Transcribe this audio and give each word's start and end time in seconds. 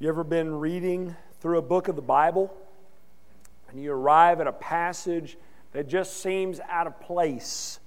You 0.00 0.08
ever 0.08 0.22
been 0.22 0.60
reading 0.60 1.16
through 1.40 1.58
a 1.58 1.62
book 1.62 1.88
of 1.88 1.96
the 1.96 2.02
Bible 2.02 2.54
and 3.68 3.82
you 3.82 3.90
arrive 3.90 4.40
at 4.40 4.46
a 4.46 4.52
passage 4.52 5.36
that 5.72 5.88
just 5.88 6.22
seems 6.22 6.60
out 6.70 6.86
of 6.86 7.00
place? 7.00 7.80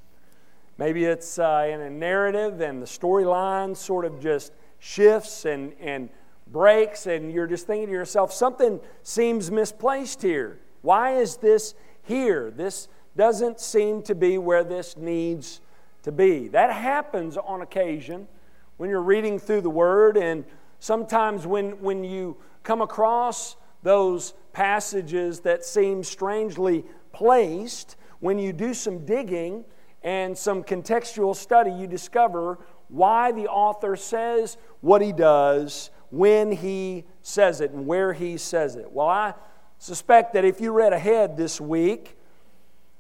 Maybe 0.78 1.06
it's 1.06 1.40
uh, 1.40 1.70
in 1.72 1.80
a 1.80 1.90
narrative 1.90 2.60
and 2.60 2.82
the 2.82 2.86
storyline 2.86 3.78
sort 3.78 4.04
of 4.04 4.20
just 4.20 4.52
shifts 4.78 5.46
and, 5.46 5.72
and 5.80 6.10
breaks, 6.48 7.08
and 7.08 7.32
you're 7.32 7.48
just 7.48 7.66
thinking 7.66 7.88
to 7.88 7.94
yourself, 7.94 8.34
something 8.34 8.82
seems 9.04 9.50
misplaced 9.50 10.22
here. 10.22 10.60
Why 10.82 11.16
is 11.16 11.38
this 11.38 11.76
here? 12.04 12.52
This 12.52 12.90
doesn't 13.16 13.62
seem 13.62 14.02
to 14.02 14.16
be 14.16 14.38
where 14.38 14.66
this 14.66 14.98
needs 14.98 15.62
to 16.04 16.12
be. 16.12 16.50
That 16.50 16.74
happens 16.74 17.38
on 17.38 17.62
occasion 17.62 18.28
when 18.76 18.90
you're 18.90 19.02
reading 19.02 19.40
through 19.40 19.62
the 19.62 19.70
Word 19.70 20.18
and 20.18 20.44
Sometimes, 20.82 21.46
when, 21.46 21.80
when 21.80 22.04
you 22.04 22.38
come 22.64 22.82
across 22.82 23.56
those 23.84 24.34
passages 24.52 25.42
that 25.42 25.64
seem 25.64 26.04
strangely 26.04 26.84
placed, 27.14 27.98
when 28.20 28.40
you 28.40 28.52
do 28.52 28.74
some 28.74 29.06
digging 29.06 29.64
and 30.02 30.36
some 30.36 30.64
contextual 30.64 31.36
study, 31.36 31.72
you 31.72 31.86
discover 31.86 32.58
why 32.88 33.32
the 33.32 33.46
author 33.48 33.96
says 33.96 34.58
what 34.80 35.04
he 35.04 35.14
does 35.14 35.92
when 36.10 36.52
he 36.52 37.06
says 37.22 37.62
it 37.62 37.70
and 37.70 37.86
where 37.86 38.12
he 38.12 38.36
says 38.36 38.76
it. 38.76 38.92
Well, 38.92 39.08
I 39.08 39.36
suspect 39.78 40.34
that 40.34 40.46
if 40.46 40.60
you 40.60 40.72
read 40.72 40.94
ahead 40.94 41.38
this 41.38 41.62
week, 41.62 42.18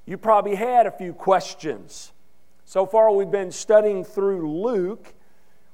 you 0.05 0.19
probably 0.19 0.53
had 0.53 0.85
a 0.85 0.91
few 0.91 1.13
questions. 1.13 2.11
So 2.63 2.85
far, 2.85 3.11
we've 3.11 3.31
been 3.31 3.51
studying 3.51 4.03
through 4.03 4.61
Luke 4.61 5.15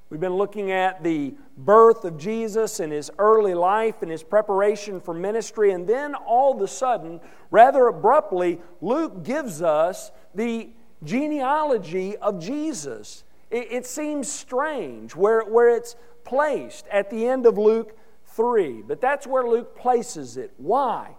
We've 0.10 0.22
been 0.22 0.36
looking 0.36 0.72
at 0.72 1.04
the 1.04 1.36
birth 1.58 2.06
of 2.06 2.18
Jesus 2.18 2.80
and 2.80 2.94
his 2.94 3.12
early 3.20 3.54
life 3.54 4.02
and 4.02 4.10
his 4.10 4.24
preparation 4.24 5.02
for 5.02 5.14
ministry. 5.14 5.72
And 5.72 5.88
then 5.88 6.16
all 6.16 6.56
of 6.56 6.62
a 6.62 6.68
sudden, 6.68 7.20
rather 7.52 7.88
abruptly, 7.88 8.62
Luke 8.80 9.24
gives 9.24 9.62
us 9.62 10.12
the 10.34 10.70
genealogy 11.04 12.16
of 12.18 12.40
Jesus. 12.40 13.26
It, 13.52 13.68
it 13.72 13.86
seems 13.86 14.32
strange 14.32 15.16
where, 15.16 15.42
where 15.42 15.76
it's 15.76 15.96
placed 16.24 16.88
at 16.88 17.10
the 17.10 17.28
end 17.28 17.46
of 17.46 17.58
Luke 17.58 17.98
3, 18.28 18.84
but 18.84 19.02
that's 19.02 19.28
where 19.28 19.44
Luke 19.44 19.76
places 19.76 20.38
it. 20.38 20.54
Why? 20.58 21.16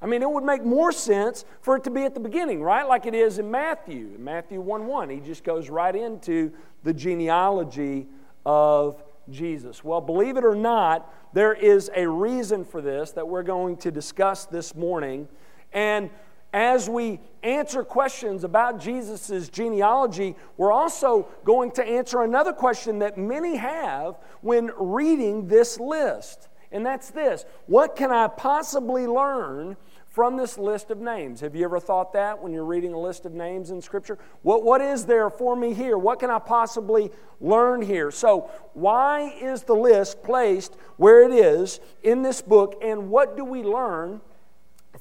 I 0.00 0.06
mean, 0.06 0.22
it 0.22 0.30
would 0.30 0.44
make 0.44 0.64
more 0.64 0.92
sense 0.92 1.44
for 1.60 1.76
it 1.76 1.84
to 1.84 1.90
be 1.90 2.02
at 2.02 2.14
the 2.14 2.20
beginning, 2.20 2.62
right? 2.62 2.86
Like 2.86 3.06
it 3.06 3.14
is 3.14 3.38
in 3.38 3.50
Matthew. 3.50 4.12
In 4.14 4.22
Matthew 4.22 4.60
1 4.60 4.86
1, 4.86 5.10
he 5.10 5.20
just 5.20 5.42
goes 5.42 5.70
right 5.70 5.94
into 5.94 6.52
the 6.84 6.92
genealogy 6.92 8.06
of 8.44 9.02
Jesus. 9.30 9.82
Well, 9.82 10.00
believe 10.00 10.36
it 10.36 10.44
or 10.44 10.54
not, 10.54 11.12
there 11.32 11.54
is 11.54 11.90
a 11.94 12.06
reason 12.06 12.64
for 12.64 12.80
this 12.80 13.12
that 13.12 13.26
we're 13.26 13.42
going 13.42 13.76
to 13.78 13.90
discuss 13.90 14.44
this 14.44 14.74
morning. 14.74 15.28
And 15.72 16.10
as 16.52 16.88
we 16.88 17.20
answer 17.42 17.84
questions 17.84 18.44
about 18.44 18.80
Jesus' 18.80 19.48
genealogy, 19.48 20.36
we're 20.56 20.72
also 20.72 21.28
going 21.44 21.70
to 21.72 21.84
answer 21.84 22.22
another 22.22 22.52
question 22.52 23.00
that 23.00 23.18
many 23.18 23.56
have 23.56 24.16
when 24.40 24.70
reading 24.78 25.48
this 25.48 25.78
list. 25.80 26.48
And 26.72 26.84
that's 26.84 27.10
this 27.10 27.44
What 27.66 27.96
can 27.96 28.10
I 28.10 28.28
possibly 28.28 29.06
learn 29.06 29.76
from 30.16 30.38
this 30.38 30.56
list 30.56 30.90
of 30.90 30.98
names. 30.98 31.40
Have 31.40 31.54
you 31.54 31.62
ever 31.66 31.78
thought 31.78 32.14
that 32.14 32.42
when 32.42 32.50
you're 32.50 32.64
reading 32.64 32.94
a 32.94 32.98
list 32.98 33.26
of 33.26 33.34
names 33.34 33.70
in 33.70 33.82
Scripture? 33.82 34.18
What, 34.40 34.62
what 34.62 34.80
is 34.80 35.04
there 35.04 35.28
for 35.28 35.54
me 35.54 35.74
here? 35.74 35.98
What 35.98 36.20
can 36.20 36.30
I 36.30 36.38
possibly 36.38 37.10
learn 37.38 37.82
here? 37.82 38.10
So, 38.10 38.50
why 38.72 39.34
is 39.38 39.64
the 39.64 39.74
list 39.74 40.22
placed 40.22 40.74
where 40.96 41.22
it 41.22 41.32
is 41.32 41.80
in 42.02 42.22
this 42.22 42.40
book, 42.40 42.80
and 42.82 43.10
what 43.10 43.36
do 43.36 43.44
we 43.44 43.62
learn 43.62 44.22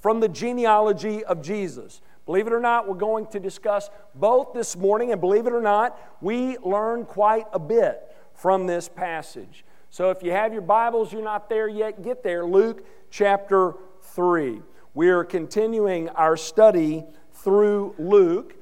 from 0.02 0.20
the 0.20 0.28
genealogy 0.28 1.24
of 1.24 1.42
Jesus? 1.42 2.02
Believe 2.26 2.48
it 2.48 2.52
or 2.52 2.60
not, 2.60 2.86
we're 2.86 2.96
going 2.96 3.28
to 3.28 3.40
discuss 3.40 3.90
both 4.16 4.52
this 4.52 4.76
morning, 4.76 5.14
and 5.14 5.22
believe 5.22 5.48
it 5.48 5.54
or 5.54 5.62
not, 5.62 5.98
we 6.20 6.58
learn 6.58 7.06
quite 7.06 7.46
a 7.54 7.60
bit 7.60 8.14
from 8.34 8.68
this 8.68 8.90
passage. 8.90 9.64
So, 9.92 10.10
if 10.10 10.22
you 10.24 10.32
have 10.32 10.52
your 10.52 10.62
Bibles, 10.62 11.14
you're 11.14 11.24
not 11.24 11.48
there 11.48 11.70
yet, 11.70 12.04
get 12.04 12.22
there. 12.22 12.46
Luke 12.46 12.86
chapter 13.10 13.76
3. 14.02 14.62
We 14.96 15.10
are 15.10 15.26
continuing 15.26 16.08
our 16.08 16.38
study 16.38 17.04
through 17.34 17.96
Luke. 17.98 18.56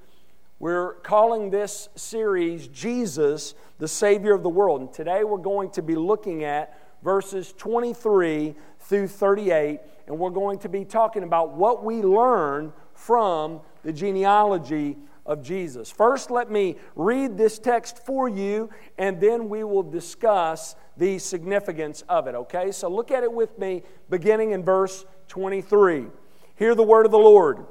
We're 0.58 0.96
calling 0.96 1.52
this 1.52 1.90
series 1.94 2.68
Jesus, 2.70 3.54
the 3.78 3.88
Savior 3.88 4.34
of 4.34 4.42
the 4.42 4.50
World. 4.50 4.82
And 4.82 4.92
today 4.92 5.24
we're 5.24 5.38
going 5.38 5.70
to 5.70 5.84
be 5.84 5.94
looking 5.94 6.44
at 6.44 6.76
verses 7.04 7.54
23 7.56 8.56
through 8.80 9.08
38, 9.10 9.80
and 10.08 10.18
we're 10.18 10.32
going 10.32 10.58
to 10.58 10.70
be 10.70 10.84
talking 10.84 11.22
about 11.22 11.54
what 11.54 11.84
we 11.84 12.02
learn 12.02 12.74
from 12.96 13.62
the 13.84 13.94
genealogy 13.94 14.98
of 15.28 15.44
Jesus. 15.44 15.92
First, 15.92 16.32
let 16.32 16.50
me 16.50 16.78
read 16.96 17.38
this 17.38 17.60
text 17.60 18.04
for 18.08 18.28
you, 18.28 18.72
and 18.98 19.22
then 19.22 19.50
we 19.50 19.64
will 19.64 19.84
discuss 19.84 20.76
the 20.98 21.20
significance 21.20 22.04
of 22.10 22.26
it, 22.26 22.34
okay? 22.34 22.72
So 22.72 22.90
look 22.90 23.12
at 23.12 23.22
it 23.22 23.32
with 23.32 23.60
me, 23.60 23.84
beginning 24.10 24.50
in 24.50 24.64
verse 24.64 25.06
23. 25.28 26.08
Hear 26.56 26.76
the 26.76 26.84
word 26.84 27.06
of 27.06 27.12
the 27.12 27.18
Lord. 27.18 27.66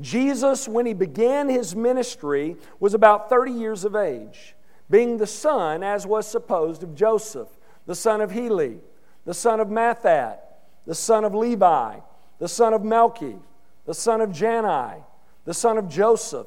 Jesus, 0.00 0.66
when 0.66 0.86
he 0.86 0.94
began 0.94 1.48
his 1.48 1.76
ministry, 1.76 2.56
was 2.80 2.94
about 2.94 3.28
30 3.28 3.52
years 3.52 3.84
of 3.84 3.94
age, 3.94 4.54
being 4.88 5.18
the 5.18 5.26
son, 5.26 5.82
as 5.82 6.06
was 6.06 6.26
supposed, 6.26 6.82
of 6.82 6.94
Joseph, 6.94 7.48
the 7.86 7.94
son 7.94 8.20
of 8.20 8.30
Heli, 8.30 8.78
the 9.24 9.34
son 9.34 9.60
of 9.60 9.68
Matthat, 9.68 10.38
the 10.86 10.94
son 10.94 11.24
of 11.24 11.34
Levi, 11.34 11.96
the 12.38 12.48
son 12.48 12.72
of 12.72 12.82
Melchi, 12.82 13.38
the 13.86 13.94
son 13.94 14.20
of 14.20 14.30
Jannai, 14.30 15.02
the 15.44 15.54
son 15.54 15.78
of 15.78 15.88
Joseph, 15.88 16.46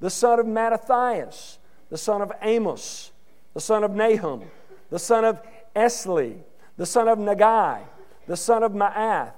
the 0.00 0.10
son 0.10 0.38
of 0.38 0.46
Mattathias, 0.46 1.58
the 1.88 1.98
son 1.98 2.22
of 2.22 2.32
Amos, 2.42 3.12
the 3.54 3.60
son 3.60 3.84
of 3.84 3.92
Nahum, 3.92 4.42
the 4.90 4.98
son 4.98 5.24
of 5.24 5.40
Esli, 5.74 6.38
the 6.76 6.86
son 6.86 7.08
of 7.08 7.18
Naggai, 7.18 7.82
the 8.26 8.36
son 8.36 8.62
of 8.62 8.72
Maath, 8.72 9.32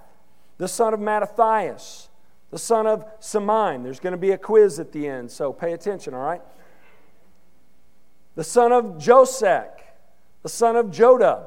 the 0.59 0.69
son 0.69 0.95
of 0.95 1.01
Mattathias, 1.01 2.09
the 2.51 2.59
son 2.59 2.87
of 2.87 3.05
Semein. 3.21 3.83
There's 3.83 4.01
going 4.01 4.13
to 4.13 4.19
be 4.19 4.31
a 4.31 4.39
quiz 4.39 4.79
at 4.79 4.93
the 4.93 5.09
end, 5.09 5.31
so 5.31 5.53
pay 5.53 5.73
attention, 5.73 6.15
all 6.15 6.23
right? 6.23 6.43
The 8.37 8.45
son 8.45 8.73
of 8.73 8.85
Josech, 8.99 9.71
the 10.43 10.49
son 10.49 10.77
of 10.77 10.87
Joda, 10.87 11.47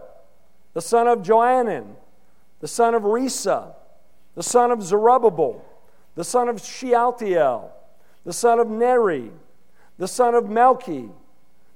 the 0.74 0.82
son 0.82 1.08
of 1.08 1.20
Joanan, 1.20 1.96
the 2.60 2.68
son 2.68 2.96
of 2.96 3.04
Rhesa, 3.04 3.74
the 4.36 4.44
son 4.44 4.72
of 4.72 4.82
Zerubbabel, 4.84 5.64
the 6.16 6.24
son 6.24 6.50
of 6.50 6.58
Shealtiel, 6.58 7.72
the 8.24 8.34
son 8.34 8.60
of 8.60 8.70
Neri, 8.70 9.32
the 9.98 10.08
son 10.08 10.36
of 10.36 10.46
Melchi, 10.46 11.10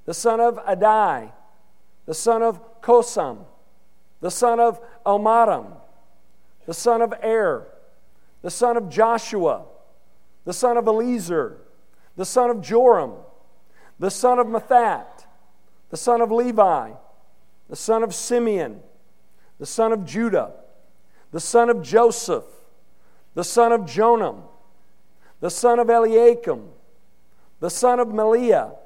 the 0.05 0.13
son 0.13 0.39
of 0.39 0.57
Adai, 0.65 1.31
the 2.05 2.13
son 2.13 2.41
of 2.41 2.81
Cosam, 2.81 3.45
the 4.19 4.31
son 4.31 4.59
of 4.59 4.79
Elmadam, 5.05 5.80
the 6.71 6.75
son 6.75 7.01
of 7.01 7.13
Er, 7.21 7.67
the 8.43 8.49
son 8.49 8.77
of 8.77 8.87
Joshua, 8.87 9.65
the 10.45 10.53
son 10.53 10.77
of 10.77 10.87
Eliezer, 10.87 11.57
the 12.15 12.23
son 12.23 12.49
of 12.49 12.61
Joram, 12.61 13.11
the 13.99 14.09
son 14.09 14.39
of 14.39 14.47
Matthat, 14.47 15.25
the 15.89 15.97
son 15.97 16.21
of 16.21 16.31
Levi, 16.31 16.91
the 17.67 17.75
son 17.75 18.03
of 18.03 18.15
Simeon, 18.15 18.79
the 19.59 19.65
son 19.65 19.91
of 19.91 20.05
Judah, 20.05 20.53
the 21.31 21.41
son 21.41 21.69
of 21.69 21.81
Joseph, 21.81 22.45
the 23.33 23.43
son 23.43 23.73
of 23.73 23.81
Jonam, 23.81 24.43
the 25.41 25.49
son 25.49 25.77
of 25.77 25.89
Eliakim, 25.89 26.69
the 27.59 27.69
son 27.69 27.99
of 27.99 28.07
Melea, 28.07 28.77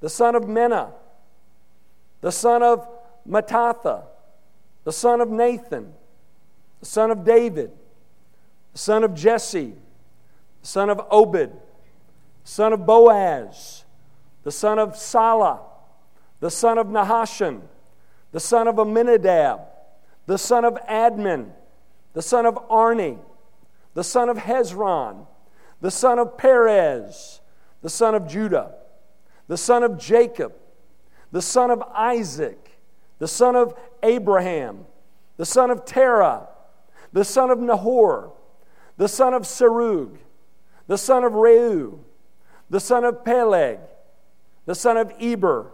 the 0.00 0.10
son 0.10 0.34
of 0.34 0.42
Menna, 0.42 0.92
the 2.20 2.30
son 2.30 2.62
of 2.62 2.86
Mattatha, 3.26 4.02
the 4.84 4.92
son 4.92 5.22
of 5.22 5.30
Nathan, 5.30 5.94
the 6.80 6.86
son 6.86 7.10
of 7.10 7.24
David, 7.24 7.70
the 8.72 8.78
son 8.78 9.04
of 9.04 9.14
Jesse, 9.14 9.74
the 10.60 10.66
son 10.66 10.90
of 10.90 11.00
Obed, 11.10 11.52
the 11.52 12.50
son 12.50 12.72
of 12.72 12.86
Boaz, 12.86 13.84
the 14.44 14.52
son 14.52 14.78
of 14.78 14.96
Sala, 14.96 15.60
the 16.40 16.50
son 16.50 16.78
of 16.78 16.86
Nahshon, 16.86 17.62
the 18.32 18.40
son 18.40 18.68
of 18.68 18.76
Amminadab, 18.76 19.60
the 20.26 20.38
son 20.38 20.64
of 20.64 20.74
Admin, 20.88 21.50
the 22.12 22.22
son 22.22 22.46
of 22.46 22.58
Arni, 22.70 23.18
the 23.94 24.04
son 24.04 24.28
of 24.28 24.36
Hezron, 24.36 25.26
the 25.80 25.90
son 25.90 26.18
of 26.18 26.36
Perez, 26.36 27.40
the 27.82 27.90
son 27.90 28.14
of 28.14 28.28
Judah, 28.28 28.74
the 29.46 29.56
son 29.56 29.82
of 29.82 29.98
Jacob, 29.98 30.52
the 31.32 31.42
son 31.42 31.70
of 31.70 31.82
Isaac, 31.94 32.78
the 33.18 33.28
son 33.28 33.56
of 33.56 33.74
Abraham, 34.02 34.86
the 35.36 35.46
son 35.46 35.70
of 35.70 35.84
Terah, 35.84 36.47
the 37.12 37.24
son 37.24 37.50
of 37.50 37.58
Nahor, 37.58 38.32
the 38.96 39.08
son 39.08 39.34
of 39.34 39.42
Serug, 39.42 40.18
the 40.86 40.98
son 40.98 41.24
of 41.24 41.32
Reu, 41.32 41.98
the 42.70 42.80
son 42.80 43.04
of 43.04 43.24
Peleg, 43.24 43.78
the 44.66 44.74
son 44.74 44.96
of 44.96 45.12
Eber, 45.20 45.72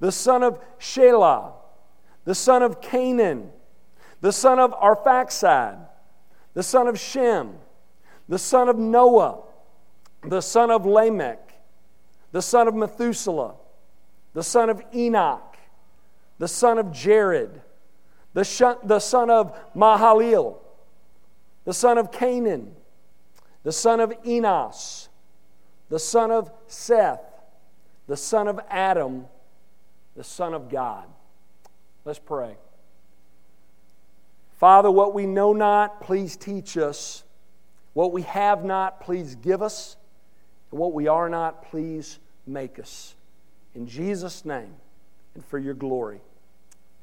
the 0.00 0.12
son 0.12 0.42
of 0.42 0.60
Shelah, 0.78 1.52
the 2.24 2.34
son 2.34 2.62
of 2.62 2.80
Cainan, 2.80 3.50
the 4.20 4.32
son 4.32 4.58
of 4.58 4.72
Arphaxad, 4.72 5.78
the 6.54 6.62
son 6.62 6.88
of 6.88 6.98
Shem, 6.98 7.54
the 8.28 8.38
son 8.38 8.68
of 8.68 8.78
Noah, 8.78 9.42
the 10.22 10.40
son 10.40 10.70
of 10.70 10.84
Lamech, 10.84 11.52
the 12.32 12.42
son 12.42 12.68
of 12.68 12.74
Methuselah, 12.74 13.54
the 14.34 14.42
son 14.42 14.68
of 14.70 14.82
Enoch, 14.94 15.56
the 16.38 16.48
son 16.48 16.78
of 16.78 16.92
Jared, 16.92 17.62
the, 18.44 19.00
son 19.00 19.30
of 19.30 19.58
Mahalalel, 19.74 20.58
the 21.64 21.74
son 21.74 21.98
of 21.98 22.12
Cainan, 22.12 22.68
the 23.64 23.72
son 23.72 23.98
of 23.98 24.12
Enos, 24.24 25.08
the 25.88 25.98
son 25.98 26.30
of 26.30 26.50
Seth, 26.68 27.20
the 28.06 28.16
son 28.16 28.46
of 28.46 28.60
Adam, 28.70 29.26
the 30.14 30.22
son 30.22 30.54
of 30.54 30.70
God. 30.70 31.06
Let's 32.04 32.20
pray. 32.20 32.56
Father, 34.58 34.90
what 34.90 35.14
we 35.14 35.26
know 35.26 35.52
not, 35.52 36.00
please 36.00 36.36
teach 36.36 36.78
us. 36.78 37.24
What 37.92 38.12
we 38.12 38.22
have 38.22 38.64
not, 38.64 39.00
please 39.00 39.34
give 39.34 39.62
us. 39.62 39.96
And 40.70 40.78
what 40.78 40.92
we 40.92 41.08
are 41.08 41.28
not, 41.28 41.64
please 41.70 42.18
make 42.46 42.78
us. 42.78 43.14
In 43.74 43.86
Jesus' 43.86 44.44
name 44.44 44.74
and 45.34 45.44
for 45.44 45.58
your 45.58 45.74
glory. 45.74 46.20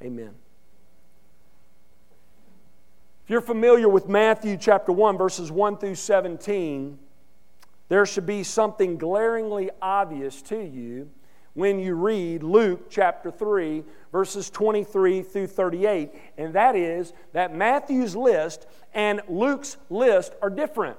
Amen. 0.02 0.34
If 3.26 3.30
you're 3.30 3.40
familiar 3.40 3.88
with 3.88 4.08
Matthew 4.08 4.56
chapter 4.56 4.92
1, 4.92 5.18
verses 5.18 5.50
1 5.50 5.78
through 5.78 5.96
17, 5.96 6.96
there 7.88 8.06
should 8.06 8.24
be 8.24 8.44
something 8.44 8.98
glaringly 8.98 9.68
obvious 9.82 10.40
to 10.42 10.62
you 10.62 11.10
when 11.54 11.80
you 11.80 11.96
read 11.96 12.44
Luke 12.44 12.88
chapter 12.88 13.32
3, 13.32 13.82
verses 14.12 14.48
23 14.48 15.22
through 15.22 15.48
38, 15.48 16.10
and 16.38 16.52
that 16.54 16.76
is 16.76 17.12
that 17.32 17.52
Matthew's 17.52 18.14
list 18.14 18.68
and 18.94 19.20
Luke's 19.26 19.76
list 19.90 20.36
are 20.40 20.48
different. 20.48 20.96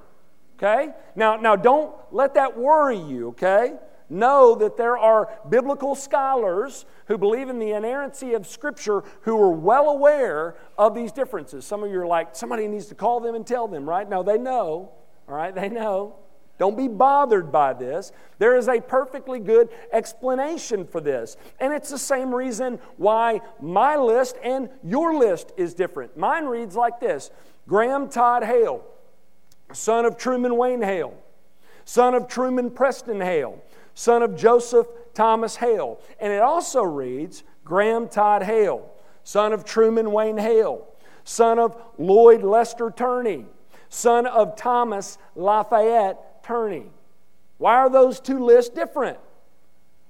Okay? 0.58 0.90
Now, 1.16 1.36
now 1.36 1.56
don't 1.56 1.94
let 2.10 2.34
that 2.34 2.58
worry 2.58 2.98
you, 2.98 3.28
okay? 3.28 3.72
Know 4.10 4.54
that 4.54 4.76
there 4.76 4.96
are 4.96 5.28
biblical 5.48 5.94
scholars 5.94 6.86
who 7.06 7.18
believe 7.18 7.48
in 7.48 7.58
the 7.58 7.72
inerrancy 7.72 8.32
of 8.34 8.46
Scripture 8.46 9.02
who 9.22 9.40
are 9.40 9.50
well 9.50 9.90
aware 9.90 10.56
of 10.78 10.94
these 10.94 11.12
differences. 11.12 11.66
Some 11.66 11.82
of 11.82 11.90
you 11.90 12.00
are 12.00 12.06
like, 12.06 12.34
somebody 12.34 12.66
needs 12.68 12.86
to 12.86 12.94
call 12.94 13.20
them 13.20 13.34
and 13.34 13.46
tell 13.46 13.68
them, 13.68 13.88
right? 13.88 14.08
No, 14.08 14.22
they 14.22 14.38
know, 14.38 14.92
all 15.28 15.34
right? 15.34 15.54
They 15.54 15.68
know. 15.68 16.16
Don't 16.58 16.76
be 16.76 16.88
bothered 16.88 17.52
by 17.52 17.72
this. 17.72 18.10
There 18.38 18.56
is 18.56 18.66
a 18.68 18.80
perfectly 18.80 19.38
good 19.38 19.68
explanation 19.92 20.86
for 20.86 21.00
this. 21.00 21.36
And 21.60 21.72
it's 21.72 21.88
the 21.88 21.98
same 21.98 22.34
reason 22.34 22.80
why 22.96 23.40
my 23.60 23.96
list 23.96 24.36
and 24.42 24.68
your 24.82 25.14
list 25.14 25.52
is 25.56 25.72
different. 25.72 26.16
Mine 26.16 26.46
reads 26.46 26.74
like 26.74 26.98
this 26.98 27.30
Graham 27.68 28.08
Todd 28.08 28.42
Hale, 28.42 28.84
son 29.72 30.04
of 30.04 30.16
Truman 30.16 30.56
Wayne 30.56 30.82
Hale, 30.82 31.14
son 31.84 32.14
of 32.14 32.26
Truman 32.26 32.70
Preston 32.70 33.20
Hale, 33.20 33.62
son 33.98 34.22
of 34.22 34.36
Joseph 34.36 34.86
Thomas 35.12 35.56
Hale. 35.56 36.00
And 36.20 36.32
it 36.32 36.40
also 36.40 36.84
reads 36.84 37.42
Graham 37.64 38.08
Todd 38.08 38.44
Hale, 38.44 38.88
son 39.24 39.52
of 39.52 39.64
Truman 39.64 40.12
Wayne 40.12 40.38
Hale, 40.38 40.86
son 41.24 41.58
of 41.58 41.76
Lloyd 41.98 42.44
Lester 42.44 42.92
Turney, 42.92 43.44
son 43.88 44.26
of 44.26 44.54
Thomas 44.54 45.18
Lafayette 45.34 46.44
Turney. 46.44 46.86
Why 47.56 47.74
are 47.74 47.90
those 47.90 48.20
two 48.20 48.38
lists 48.38 48.72
different? 48.72 49.18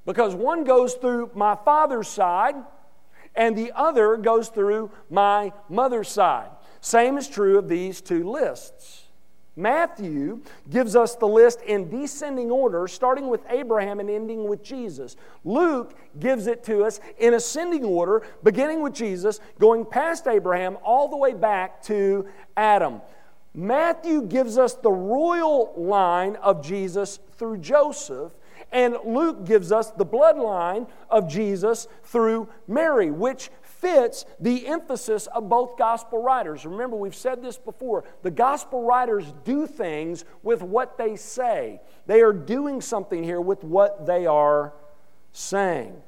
Because 0.04 0.34
one 0.34 0.64
goes 0.64 0.92
through 0.92 1.30
my 1.34 1.54
father's 1.54 2.08
side 2.08 2.56
and 3.34 3.56
the 3.56 3.72
other 3.74 4.18
goes 4.18 4.50
through 4.50 4.90
my 5.08 5.50
mother's 5.70 6.10
side. 6.10 6.50
Same 6.82 7.16
is 7.16 7.26
true 7.26 7.56
of 7.56 7.70
these 7.70 8.02
two 8.02 8.30
lists. 8.30 9.07
Matthew 9.58 10.42
gives 10.70 10.94
us 10.94 11.16
the 11.16 11.26
list 11.26 11.62
in 11.62 11.90
descending 11.90 12.48
order, 12.48 12.86
starting 12.86 13.26
with 13.26 13.40
Abraham 13.50 13.98
and 13.98 14.08
ending 14.08 14.46
with 14.46 14.62
Jesus. 14.62 15.16
Luke 15.44 15.98
gives 16.20 16.46
it 16.46 16.62
to 16.64 16.84
us 16.84 17.00
in 17.18 17.34
ascending 17.34 17.84
order, 17.84 18.22
beginning 18.44 18.82
with 18.82 18.94
Jesus, 18.94 19.40
going 19.58 19.84
past 19.84 20.28
Abraham 20.28 20.78
all 20.84 21.08
the 21.08 21.16
way 21.16 21.34
back 21.34 21.82
to 21.82 22.28
Adam. 22.56 23.00
Matthew 23.52 24.22
gives 24.22 24.58
us 24.58 24.74
the 24.74 24.92
royal 24.92 25.74
line 25.76 26.36
of 26.36 26.64
Jesus 26.64 27.18
through 27.32 27.58
Joseph, 27.58 28.30
and 28.70 28.96
Luke 29.04 29.44
gives 29.44 29.72
us 29.72 29.90
the 29.90 30.06
bloodline 30.06 30.86
of 31.10 31.28
Jesus 31.28 31.88
through 32.04 32.48
Mary, 32.68 33.10
which 33.10 33.50
fits 33.80 34.24
the 34.40 34.66
emphasis 34.66 35.26
of 35.28 35.48
both 35.48 35.76
gospel 35.76 36.22
writers. 36.22 36.66
Remember, 36.66 36.96
we've 36.96 37.14
said 37.14 37.42
this 37.42 37.56
before. 37.56 38.04
The 38.22 38.30
gospel 38.30 38.82
writers 38.82 39.24
do 39.44 39.66
things 39.66 40.24
with 40.42 40.62
what 40.62 40.98
they 40.98 41.16
say, 41.16 41.80
they 42.06 42.20
are 42.20 42.32
doing 42.32 42.80
something 42.80 43.22
here 43.22 43.40
with 43.40 43.62
what 43.64 44.06
they 44.06 44.26
are 44.26 44.74
saying. 45.32 46.02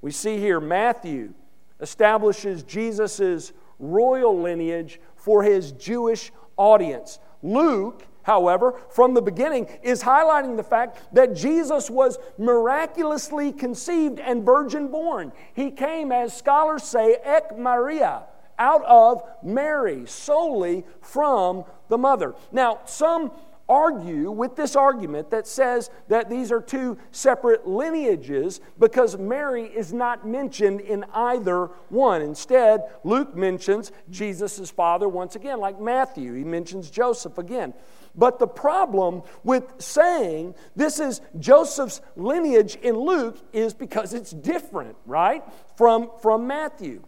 We 0.00 0.10
see 0.10 0.38
here 0.38 0.60
Matthew 0.60 1.34
establishes 1.80 2.62
Jesus' 2.62 3.52
royal 3.78 4.40
lineage 4.40 5.00
for 5.16 5.42
his 5.42 5.72
Jewish 5.72 6.32
audience. 6.56 7.18
Luke, 7.42 8.06
however, 8.22 8.74
from 8.90 9.14
the 9.14 9.22
beginning, 9.22 9.66
is 9.82 10.02
highlighting 10.02 10.56
the 10.56 10.62
fact 10.62 10.98
that 11.14 11.34
Jesus 11.34 11.90
was 11.90 12.18
miraculously 12.38 13.52
conceived 13.52 14.18
and 14.18 14.44
virgin 14.44 14.88
born. 14.88 15.32
He 15.54 15.70
came, 15.70 16.12
as 16.12 16.36
scholars 16.36 16.82
say, 16.82 17.16
ek 17.24 17.58
Maria, 17.58 18.24
out 18.58 18.84
of 18.84 19.22
Mary, 19.42 20.06
solely 20.06 20.84
from 21.00 21.64
the 21.88 21.98
mother. 21.98 22.34
Now, 22.52 22.80
some 22.84 23.32
argue 23.68 24.30
with 24.30 24.54
this 24.56 24.76
argument 24.76 25.30
that 25.30 25.46
says 25.46 25.90
that 26.08 26.28
these 26.28 26.52
are 26.52 26.60
two 26.60 26.98
separate 27.10 27.66
lineages 27.66 28.60
because 28.78 29.16
Mary 29.16 29.64
is 29.64 29.92
not 29.92 30.26
mentioned 30.26 30.80
in 30.80 31.04
either 31.14 31.66
one. 31.88 32.20
Instead, 32.20 32.82
Luke 33.02 33.34
mentions 33.34 33.90
Jesus' 34.10 34.70
father 34.70 35.08
once 35.08 35.36
again, 35.36 35.58
like 35.58 35.80
Matthew. 35.80 36.34
He 36.34 36.44
mentions 36.44 36.90
Joseph 36.90 37.38
again. 37.38 37.72
But 38.14 38.38
the 38.38 38.46
problem 38.46 39.22
with 39.42 39.64
saying 39.78 40.54
this 40.76 41.00
is 41.00 41.20
Joseph's 41.38 42.00
lineage 42.16 42.76
in 42.76 42.96
Luke 42.96 43.38
is 43.52 43.72
because 43.72 44.12
it's 44.12 44.30
different, 44.30 44.96
right, 45.06 45.42
from, 45.76 46.10
from 46.20 46.46
Matthew. 46.46 47.02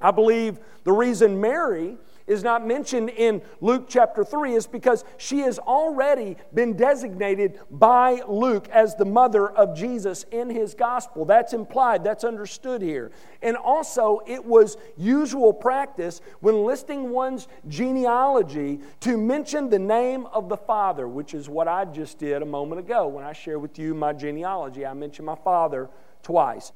I 0.00 0.10
believe 0.10 0.58
the 0.84 0.92
reason 0.92 1.40
Mary 1.40 1.96
is 2.26 2.42
not 2.42 2.66
mentioned 2.66 3.10
in 3.10 3.42
Luke 3.60 3.86
chapter 3.88 4.24
3 4.24 4.54
is 4.54 4.66
because 4.66 5.04
she 5.16 5.38
has 5.40 5.58
already 5.58 6.36
been 6.54 6.76
designated 6.76 7.58
by 7.70 8.22
Luke 8.28 8.68
as 8.68 8.94
the 8.94 9.04
mother 9.04 9.48
of 9.48 9.76
Jesus 9.76 10.24
in 10.30 10.50
his 10.50 10.74
gospel. 10.74 11.24
That's 11.24 11.52
implied, 11.52 12.04
that's 12.04 12.24
understood 12.24 12.82
here. 12.82 13.12
And 13.42 13.56
also, 13.56 14.20
it 14.26 14.44
was 14.44 14.76
usual 14.96 15.52
practice 15.52 16.20
when 16.40 16.64
listing 16.64 17.10
one's 17.10 17.48
genealogy 17.68 18.80
to 19.00 19.16
mention 19.16 19.68
the 19.68 19.78
name 19.78 20.26
of 20.26 20.48
the 20.48 20.56
father, 20.56 21.08
which 21.08 21.34
is 21.34 21.48
what 21.48 21.68
I 21.68 21.84
just 21.84 22.18
did 22.18 22.42
a 22.42 22.46
moment 22.46 22.80
ago 22.80 23.08
when 23.08 23.24
I 23.24 23.32
shared 23.32 23.60
with 23.60 23.78
you 23.78 23.94
my 23.94 24.12
genealogy. 24.12 24.86
I 24.86 24.94
mentioned 24.94 25.26
my 25.26 25.34
father 25.34 25.90
twice. 26.22 26.72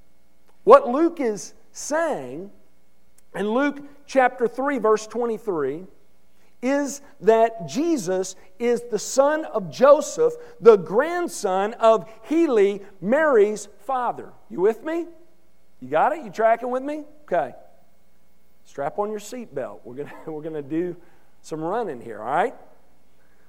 What 0.64 0.88
Luke 0.88 1.20
is 1.20 1.54
saying 1.70 2.50
in 3.36 3.50
Luke 3.50 3.82
chapter 4.06 4.48
3, 4.48 4.78
verse 4.78 5.06
23, 5.06 5.84
is 6.62 7.02
that 7.20 7.68
Jesus 7.68 8.34
is 8.58 8.82
the 8.90 8.98
son 8.98 9.44
of 9.44 9.70
Joseph, 9.70 10.32
the 10.60 10.76
grandson 10.76 11.74
of 11.74 12.08
Heli, 12.22 12.82
Mary's 13.00 13.68
father. 13.80 14.32
You 14.50 14.60
with 14.60 14.82
me? 14.82 15.06
You 15.80 15.88
got 15.88 16.12
it? 16.12 16.24
You 16.24 16.30
tracking 16.30 16.70
with 16.70 16.82
me? 16.82 17.04
Okay. 17.24 17.54
Strap 18.64 18.98
on 18.98 19.10
your 19.10 19.20
seatbelt. 19.20 19.80
We're 19.84 19.94
going 19.94 20.10
we're 20.26 20.50
to 20.50 20.62
do 20.62 20.96
some 21.42 21.60
running 21.60 22.00
here, 22.00 22.20
all 22.20 22.26
right? 22.26 22.54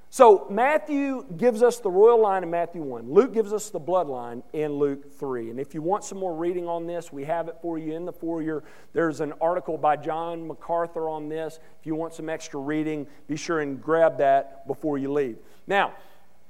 So, 0.10 0.48
Matthew 0.50 1.26
gives 1.36 1.62
us 1.62 1.80
the 1.80 1.92
royal 1.92 2.22
line 2.22 2.42
in 2.42 2.50
Matthew 2.50 2.82
1. 2.82 3.12
Luke 3.12 3.34
gives 3.34 3.52
us 3.52 3.70
the 3.70 3.80
bloodline 3.80 4.42
in 4.54 4.72
Luke 4.74 5.12
3. 5.12 5.50
And 5.50 5.60
if 5.60 5.74
you 5.74 5.82
want 5.82 6.06
some 6.06 6.18
more 6.18 6.34
reading 6.34 6.66
on 6.66 6.88
this, 6.88 7.12
we 7.12 7.26
have 7.26 7.50
it 7.50 7.58
for 7.62 7.78
you 7.78 7.94
in 7.94 8.06
the 8.06 8.14
foyer. 8.14 8.64
There's 8.94 9.20
an 9.20 9.34
article 9.42 9.78
by 9.78 9.98
John 9.98 10.48
MacArthur 10.48 11.10
on 11.10 11.28
this. 11.28 11.60
If 11.80 11.86
you 11.86 11.94
want 11.94 12.14
some 12.14 12.30
extra 12.30 12.60
reading, 12.60 13.06
be 13.28 13.36
sure 13.36 13.60
and 13.60 13.82
grab 13.82 14.18
that 14.20 14.66
before 14.66 14.98
you 14.98 15.12
leave. 15.12 15.38
Now, 15.68 15.94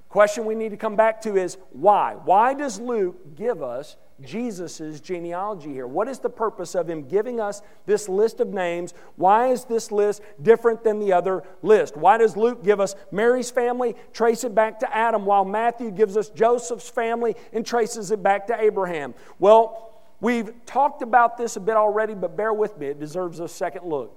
question 0.07 0.45
we 0.45 0.53
need 0.53 0.69
to 0.69 0.77
come 0.77 0.95
back 0.95 1.19
to 1.21 1.35
is 1.35 1.57
why? 1.71 2.13
Why 2.13 2.53
does 2.53 2.79
Luke 2.79 3.35
give 3.35 3.63
us 3.63 3.97
Jesus' 4.21 4.99
genealogy 4.99 5.71
here? 5.71 5.85
What 5.85 6.07
is 6.07 6.19
the 6.19 6.29
purpose 6.29 6.73
of 6.75 6.89
him 6.89 7.07
giving 7.07 7.39
us 7.39 7.61
this 7.85 8.09
list 8.09 8.39
of 8.39 8.49
names? 8.49 8.93
Why 9.15 9.47
is 9.47 9.65
this 9.65 9.91
list 9.91 10.21
different 10.41 10.83
than 10.83 10.99
the 10.99 11.13
other 11.13 11.43
list? 11.61 11.95
Why 11.95 12.17
does 12.17 12.35
Luke 12.35 12.63
give 12.63 12.79
us 12.79 12.95
Mary's 13.11 13.51
family, 13.51 13.95
trace 14.13 14.43
it 14.43 14.55
back 14.55 14.79
to 14.79 14.95
Adam, 14.95 15.25
while 15.25 15.45
Matthew 15.45 15.91
gives 15.91 16.17
us 16.17 16.29
Joseph's 16.29 16.89
family 16.89 17.35
and 17.53 17.65
traces 17.65 18.09
it 18.11 18.23
back 18.23 18.47
to 18.47 18.59
Abraham? 18.59 19.13
Well, 19.37 20.01
we've 20.19 20.51
talked 20.65 21.03
about 21.03 21.37
this 21.37 21.55
a 21.55 21.59
bit 21.59 21.75
already, 21.75 22.15
but 22.15 22.35
bear 22.35 22.53
with 22.53 22.77
me, 22.77 22.87
it 22.87 22.99
deserves 22.99 23.39
a 23.39 23.47
second 23.47 23.85
look. 23.85 24.15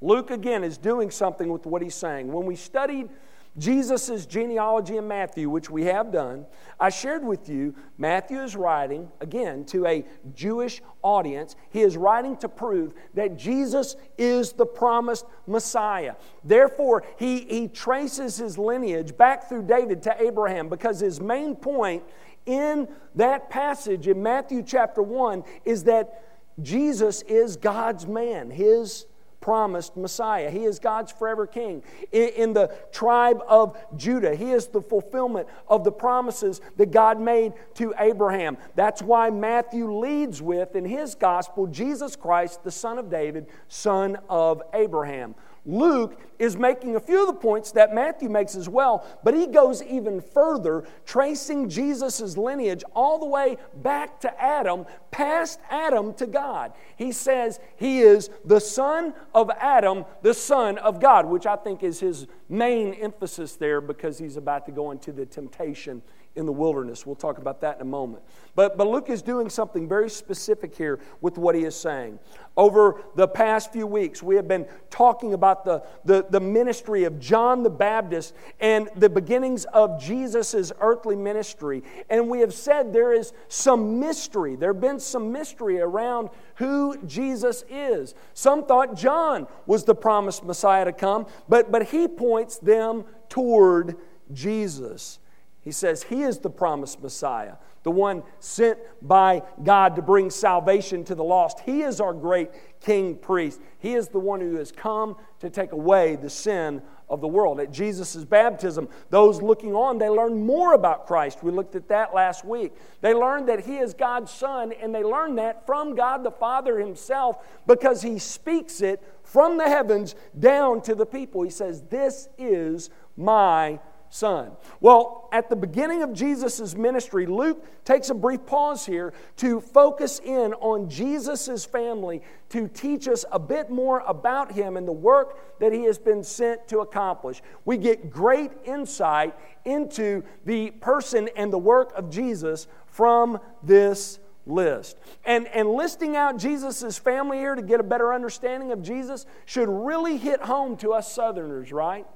Luke, 0.00 0.30
again, 0.30 0.62
is 0.62 0.78
doing 0.78 1.10
something 1.10 1.48
with 1.48 1.66
what 1.66 1.82
he's 1.82 1.94
saying. 1.94 2.30
When 2.30 2.46
we 2.46 2.56
studied 2.56 3.08
Jesus' 3.56 4.26
genealogy 4.26 4.96
in 4.96 5.06
Matthew, 5.06 5.48
which 5.48 5.70
we 5.70 5.84
have 5.84 6.10
done, 6.10 6.44
I 6.80 6.90
shared 6.90 7.24
with 7.24 7.48
you 7.48 7.74
Matthew 7.98 8.42
is 8.42 8.56
writing, 8.56 9.10
again, 9.20 9.64
to 9.66 9.86
a 9.86 10.04
Jewish 10.34 10.82
audience. 11.02 11.54
He 11.70 11.82
is 11.82 11.96
writing 11.96 12.36
to 12.38 12.48
prove 12.48 12.94
that 13.14 13.36
Jesus 13.38 13.94
is 14.18 14.52
the 14.52 14.66
promised 14.66 15.26
Messiah. 15.46 16.16
Therefore, 16.42 17.04
he, 17.16 17.44
he 17.44 17.68
traces 17.68 18.36
his 18.36 18.58
lineage 18.58 19.16
back 19.16 19.48
through 19.48 19.66
David 19.66 20.02
to 20.02 20.20
Abraham 20.20 20.68
because 20.68 20.98
his 20.98 21.20
main 21.20 21.54
point 21.54 22.02
in 22.46 22.88
that 23.14 23.50
passage 23.50 24.08
in 24.08 24.20
Matthew 24.22 24.62
chapter 24.62 25.02
1 25.02 25.44
is 25.64 25.84
that 25.84 26.24
Jesus 26.60 27.22
is 27.22 27.56
God's 27.56 28.06
man, 28.06 28.50
his 28.50 29.06
promised 29.44 29.94
Messiah. 29.94 30.48
He 30.48 30.64
is 30.64 30.78
God's 30.78 31.12
forever 31.12 31.46
king. 31.46 31.82
In, 32.12 32.54
the 32.54 32.74
tribe 32.92 33.42
of 33.46 33.76
Judah, 33.94 34.34
he 34.34 34.52
is 34.52 34.68
the 34.68 34.80
fulfillment 34.80 35.48
of 35.68 35.84
the 35.84 35.92
promises 35.92 36.62
that 36.78 36.92
God 36.92 37.20
made 37.20 37.52
to 37.74 37.92
Abraham. 37.98 38.56
That's 38.74 39.02
why 39.02 39.28
Matthew 39.28 39.92
leads 39.98 40.40
with, 40.40 40.74
in 40.74 40.86
his 40.86 41.14
gospel, 41.14 41.66
Jesus 41.66 42.16
Christ, 42.16 42.64
the 42.64 42.70
son 42.70 42.96
of 42.96 43.10
David, 43.10 43.48
son 43.68 44.16
of 44.30 44.62
Abraham. 44.72 45.34
Luke 45.66 46.20
is 46.38 46.56
making 46.56 46.96
a 46.96 47.00
few 47.00 47.20
of 47.20 47.26
the 47.26 47.40
points 47.40 47.72
that 47.72 47.94
Matthew 47.94 48.28
makes 48.28 48.54
as 48.54 48.68
well, 48.68 49.06
but 49.22 49.34
he 49.34 49.46
goes 49.46 49.82
even 49.82 50.20
further, 50.20 50.84
tracing 51.06 51.68
Jesus' 51.68 52.36
lineage 52.36 52.84
all 52.94 53.18
the 53.18 53.26
way 53.26 53.56
back 53.76 54.20
to 54.20 54.42
Adam, 54.42 54.84
past 55.10 55.60
Adam 55.70 56.12
to 56.14 56.26
God. 56.26 56.72
He 56.96 57.12
says 57.12 57.60
he 57.76 58.00
is 58.00 58.28
the 58.44 58.60
son 58.60 59.14
of 59.34 59.50
Adam, 59.58 60.04
the 60.22 60.34
son 60.34 60.76
of 60.78 61.00
God, 61.00 61.26
which 61.26 61.46
I 61.46 61.56
think 61.56 61.82
is 61.82 62.00
his 62.00 62.26
main 62.48 62.92
emphasis 62.94 63.56
there 63.56 63.80
because 63.80 64.18
he's 64.18 64.36
about 64.36 64.66
to 64.66 64.72
go 64.72 64.90
into 64.90 65.12
the 65.12 65.24
temptation 65.24 66.02
in 66.36 66.46
the 66.46 66.52
wilderness. 66.52 67.06
We'll 67.06 67.14
talk 67.14 67.38
about 67.38 67.60
that 67.60 67.76
in 67.76 67.82
a 67.82 67.84
moment. 67.84 68.22
But, 68.56 68.76
but 68.76 68.86
Luke 68.86 69.08
is 69.08 69.22
doing 69.22 69.48
something 69.48 69.88
very 69.88 70.10
specific 70.10 70.74
here 70.74 71.00
with 71.20 71.38
what 71.38 71.54
he 71.54 71.64
is 71.64 71.76
saying. 71.76 72.18
Over 72.56 73.02
the 73.16 73.26
past 73.26 73.72
few 73.72 73.86
weeks, 73.86 74.22
we 74.22 74.36
have 74.36 74.46
been 74.46 74.66
talking 74.90 75.34
about 75.34 75.64
the, 75.64 75.84
the, 76.04 76.26
the 76.30 76.40
ministry 76.40 77.04
of 77.04 77.18
John 77.18 77.62
the 77.62 77.70
Baptist 77.70 78.34
and 78.60 78.88
the 78.96 79.08
beginnings 79.08 79.64
of 79.66 80.00
Jesus' 80.00 80.72
earthly 80.80 81.16
ministry. 81.16 81.82
And 82.10 82.28
we 82.28 82.40
have 82.40 82.54
said 82.54 82.92
there 82.92 83.12
is 83.12 83.32
some 83.48 83.98
mystery. 83.98 84.56
There 84.56 84.72
have 84.72 84.80
been 84.80 85.00
some 85.00 85.32
mystery 85.32 85.80
around 85.80 86.30
who 86.56 86.96
Jesus 87.06 87.64
is. 87.68 88.14
Some 88.34 88.66
thought 88.66 88.96
John 88.96 89.48
was 89.66 89.84
the 89.84 89.94
promised 89.94 90.44
Messiah 90.44 90.84
to 90.84 90.92
come, 90.92 91.26
but, 91.48 91.72
but 91.72 91.88
he 91.88 92.06
points 92.06 92.58
them 92.58 93.04
toward 93.28 93.96
Jesus. 94.32 95.18
He 95.64 95.72
says 95.72 96.02
he 96.02 96.22
is 96.22 96.38
the 96.38 96.50
promised 96.50 97.02
Messiah, 97.02 97.54
the 97.84 97.90
one 97.90 98.22
sent 98.38 98.78
by 99.00 99.42
God 99.62 99.96
to 99.96 100.02
bring 100.02 100.28
salvation 100.28 101.04
to 101.04 101.14
the 101.14 101.24
lost. 101.24 101.60
He 101.60 101.82
is 101.82 102.00
our 102.02 102.12
great 102.12 102.50
king 102.80 103.16
priest. 103.16 103.60
He 103.78 103.94
is 103.94 104.08
the 104.08 104.18
one 104.18 104.40
who 104.40 104.56
has 104.56 104.70
come 104.70 105.16
to 105.40 105.48
take 105.48 105.72
away 105.72 106.16
the 106.16 106.28
sin 106.28 106.82
of 107.08 107.22
the 107.22 107.28
world. 107.28 107.60
At 107.60 107.72
Jesus' 107.72 108.24
baptism, 108.24 108.88
those 109.08 109.40
looking 109.40 109.74
on, 109.74 109.96
they 109.96 110.08
learned 110.10 110.44
more 110.44 110.74
about 110.74 111.06
Christ. 111.06 111.42
We 111.42 111.50
looked 111.50 111.74
at 111.76 111.88
that 111.88 112.14
last 112.14 112.44
week. 112.44 112.74
They 113.00 113.14
learned 113.14 113.48
that 113.48 113.64
he 113.64 113.78
is 113.78 113.94
God's 113.94 114.32
son, 114.32 114.72
and 114.72 114.94
they 114.94 115.02
learned 115.02 115.38
that 115.38 115.66
from 115.66 115.94
God 115.94 116.24
the 116.24 116.30
Father 116.30 116.78
himself 116.78 117.38
because 117.66 118.02
he 118.02 118.18
speaks 118.18 118.82
it 118.82 119.02
from 119.22 119.56
the 119.56 119.68
heavens 119.68 120.14
down 120.38 120.82
to 120.82 120.94
the 120.94 121.06
people. 121.06 121.42
He 121.42 121.50
says, 121.50 121.82
This 121.82 122.28
is 122.36 122.90
my 123.16 123.80
son. 124.14 124.52
Well, 124.80 125.28
at 125.32 125.50
the 125.50 125.56
beginning 125.56 126.04
of 126.04 126.12
Jesus' 126.12 126.76
ministry, 126.76 127.26
Luke 127.26 127.64
takes 127.84 128.10
a 128.10 128.14
brief 128.14 128.46
pause 128.46 128.86
here 128.86 129.12
to 129.38 129.60
focus 129.60 130.20
in 130.24 130.54
on 130.54 130.88
Jesus' 130.88 131.64
family 131.64 132.22
to 132.50 132.68
teach 132.68 133.08
us 133.08 133.24
a 133.32 133.40
bit 133.40 133.70
more 133.70 134.04
about 134.06 134.52
him 134.52 134.76
and 134.76 134.86
the 134.86 134.92
work 134.92 135.58
that 135.58 135.72
he 135.72 135.82
has 135.82 135.98
been 135.98 136.22
sent 136.22 136.68
to 136.68 136.78
accomplish. 136.78 137.42
We 137.64 137.76
get 137.76 138.08
great 138.08 138.52
insight 138.64 139.34
into 139.64 140.22
the 140.44 140.70
person 140.70 141.28
and 141.34 141.52
the 141.52 141.58
work 141.58 141.92
of 141.96 142.08
Jesus 142.08 142.68
from 142.86 143.40
this 143.64 144.20
list. 144.46 144.96
And, 145.24 145.48
and 145.48 145.68
listing 145.68 146.14
out 146.14 146.38
Jesus' 146.38 146.98
family 146.98 147.38
here 147.38 147.56
to 147.56 147.62
get 147.62 147.80
a 147.80 147.84
better 147.84 148.14
understanding 148.14 148.70
of 148.70 148.80
Jesus 148.80 149.26
should 149.44 149.68
really 149.68 150.18
hit 150.18 150.40
home 150.40 150.76
to 150.76 150.92
us 150.92 151.12
Southerners, 151.12 151.72
right? 151.72 152.06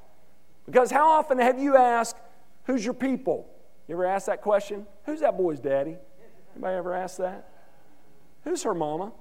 Because 0.69 0.91
how 0.91 1.09
often 1.09 1.39
have 1.39 1.59
you 1.59 1.77
asked, 1.77 2.17
Who's 2.65 2.85
your 2.85 2.95
people? 2.95 3.49
You 3.89 3.95
ever 3.95 4.05
ask 4.05 4.27
that 4.27 4.43
question? 4.43 4.87
Who's 5.07 5.21
that 5.21 5.39
boy's 5.39 5.59
daddy? 5.59 5.97
Anybody 6.55 6.77
ever 6.77 6.95
ask 6.95 7.17
that? 7.17 7.49
Who's 8.45 8.63
her 8.65 8.75
mama? 8.75 9.13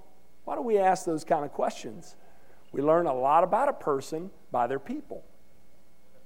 Why 0.44 0.56
do 0.56 0.62
we 0.62 0.78
ask 0.78 1.06
those 1.06 1.24
kind 1.24 1.46
of 1.46 1.54
questions? 1.54 2.18
We 2.74 2.82
learn 2.82 3.08
a 3.08 3.14
lot 3.14 3.46
about 3.46 3.70
a 3.70 3.74
person 3.74 4.30
by 4.52 4.68
their 4.68 4.80
people. 4.80 5.24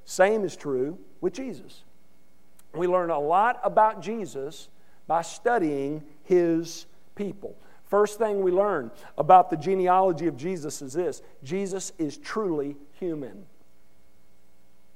Same 0.03 0.43
is 0.43 0.55
true 0.55 0.97
with 1.21 1.33
Jesus. 1.33 1.83
We 2.73 2.87
learn 2.87 3.11
a 3.11 3.19
lot 3.19 3.59
about 3.63 4.01
Jesus 4.01 4.69
by 5.05 5.21
studying 5.21 6.03
his 6.23 6.87
people. 7.13 7.55
First 7.85 8.17
thing 8.17 8.41
we 8.41 8.51
learn 8.51 8.89
about 9.17 9.51
the 9.51 9.57
genealogy 9.57 10.25
of 10.25 10.37
Jesus 10.37 10.81
is 10.81 10.93
this 10.93 11.21
Jesus 11.43 11.91
is 11.99 12.17
truly 12.17 12.77
human. 12.93 13.45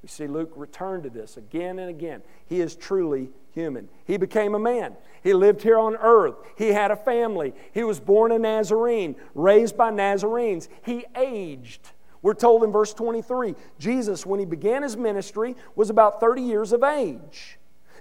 We 0.06 0.10
see 0.10 0.28
Luke 0.28 0.52
return 0.56 1.02
to 1.02 1.10
this 1.10 1.36
again 1.36 1.80
and 1.80 1.90
again. 1.90 2.22
He 2.46 2.62
is 2.62 2.76
truly 2.76 3.32
human. 3.56 3.90
He 4.06 4.18
became 4.18 4.54
a 4.54 4.60
man. 4.60 4.96
He 5.24 5.34
lived 5.34 5.64
here 5.64 5.80
on 5.80 5.96
earth. 5.96 6.36
He 6.60 6.68
had 6.68 6.92
a 6.92 6.96
family. 6.96 7.56
He 7.72 7.84
was 7.84 8.00
born 8.00 8.32
a 8.32 8.38
Nazarene, 8.38 9.16
raised 9.34 9.76
by 9.76 9.90
Nazarenes. 9.90 10.70
He 10.84 11.06
aged. 11.16 11.90
We're 12.22 12.36
told 12.36 12.64
in 12.64 12.72
verse 12.72 12.94
23 12.94 13.56
Jesus, 13.80 14.28
when 14.28 14.40
he 14.40 14.46
began 14.46 14.84
his 14.84 14.96
ministry, 14.96 15.56
was 15.76 15.90
about 15.90 16.20
30 16.20 16.44
years 16.44 16.72
of 16.72 16.84
age, 16.84 17.58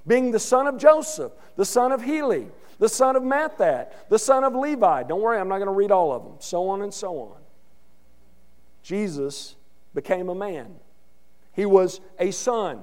being 0.06 0.30
the 0.30 0.38
son 0.38 0.66
of 0.66 0.76
Joseph, 0.76 1.32
the 1.56 1.64
son 1.64 1.90
of 1.90 2.02
Heli, 2.02 2.48
the 2.78 2.88
son 2.90 3.16
of 3.16 3.22
Matthat, 3.22 4.10
the 4.10 4.18
son 4.18 4.44
of 4.44 4.54
Levi. 4.54 5.04
Don't 5.04 5.22
worry, 5.22 5.40
I'm 5.40 5.48
not 5.48 5.56
going 5.56 5.68
to 5.68 5.72
read 5.72 5.90
all 5.90 6.12
of 6.12 6.22
them. 6.22 6.34
So 6.40 6.68
on 6.68 6.82
and 6.82 6.92
so 6.92 7.18
on. 7.18 7.40
Jesus 8.82 9.56
became 9.94 10.28
a 10.28 10.34
man. 10.34 10.74
He 11.54 11.66
was 11.66 12.00
a 12.18 12.30
son. 12.30 12.82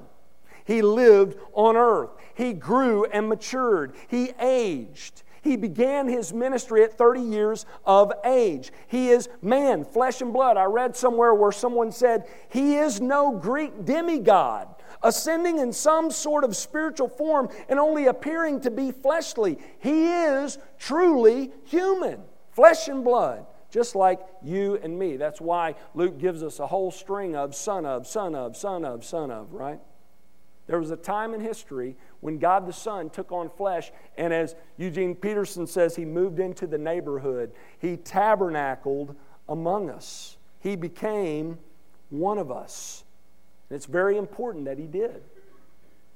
He 0.66 0.82
lived 0.82 1.38
on 1.54 1.76
earth. 1.76 2.12
He 2.34 2.54
grew 2.54 3.06
and 3.06 3.28
matured. 3.28 3.96
He 4.08 4.32
aged. 4.40 5.24
He 5.42 5.56
began 5.56 6.08
his 6.08 6.34
ministry 6.34 6.84
at 6.84 6.98
30 6.98 7.22
years 7.22 7.66
of 7.86 8.14
age. 8.24 8.72
He 8.88 9.10
is 9.10 9.28
man, 9.42 9.84
flesh 9.84 10.22
and 10.22 10.32
blood. 10.32 10.56
I 10.56 10.66
read 10.66 10.96
somewhere 10.96 11.34
where 11.34 11.52
someone 11.52 11.92
said, 11.92 12.28
He 12.50 12.76
is 12.76 13.02
no 13.02 13.32
Greek 13.32 13.84
demigod, 13.84 14.68
ascending 15.02 15.58
in 15.58 15.74
some 15.74 16.12
sort 16.12 16.44
of 16.44 16.56
spiritual 16.56 17.10
form 17.10 17.50
and 17.70 17.80
only 17.80 18.06
appearing 18.06 18.62
to 18.62 18.72
be 18.72 18.92
fleshly. 18.92 19.58
He 19.80 20.12
is 20.12 20.60
truly 20.78 21.52
human, 21.66 22.22
flesh 22.52 22.88
and 22.88 23.04
blood 23.04 23.46
just 23.72 23.96
like 23.96 24.20
you 24.44 24.76
and 24.84 25.00
me. 25.00 25.18
That's 25.18 25.42
why 25.42 25.76
Luke 25.96 26.20
gives 26.20 26.44
us 26.44 26.60
a 26.60 26.68
whole 26.68 26.92
string 26.92 27.36
of 27.36 27.56
son 27.56 27.86
of, 27.86 28.06
son 28.06 28.36
of, 28.36 28.56
son 28.56 28.86
of, 28.86 29.04
son 29.04 29.32
of, 29.32 29.54
right? 29.54 29.80
There 30.68 30.80
was 30.80 30.92
a 30.92 30.98
time 30.98 31.34
in 31.34 31.42
history 31.42 31.96
when 32.20 32.38
God 32.38 32.68
the 32.68 32.74
Son 32.74 33.10
took 33.10 33.32
on 33.32 33.50
flesh, 33.50 33.92
and 34.18 34.32
as 34.32 34.56
Eugene 34.78 35.16
Peterson 35.16 35.68
says, 35.68 35.96
he 35.96 36.06
moved 36.06 36.40
into 36.40 36.68
the 36.68 36.78
neighborhood. 36.78 37.52
He 37.80 37.98
tabernacled 37.98 39.16
among 39.50 39.90
us. 39.90 40.38
He 40.60 40.76
became 40.76 41.58
one 42.10 42.38
of 42.38 42.52
us. 42.52 43.04
And 43.70 43.76
it's 43.76 43.86
very 43.86 44.18
important 44.18 44.66
that 44.66 44.78
he 44.78 44.86
did 44.86 45.24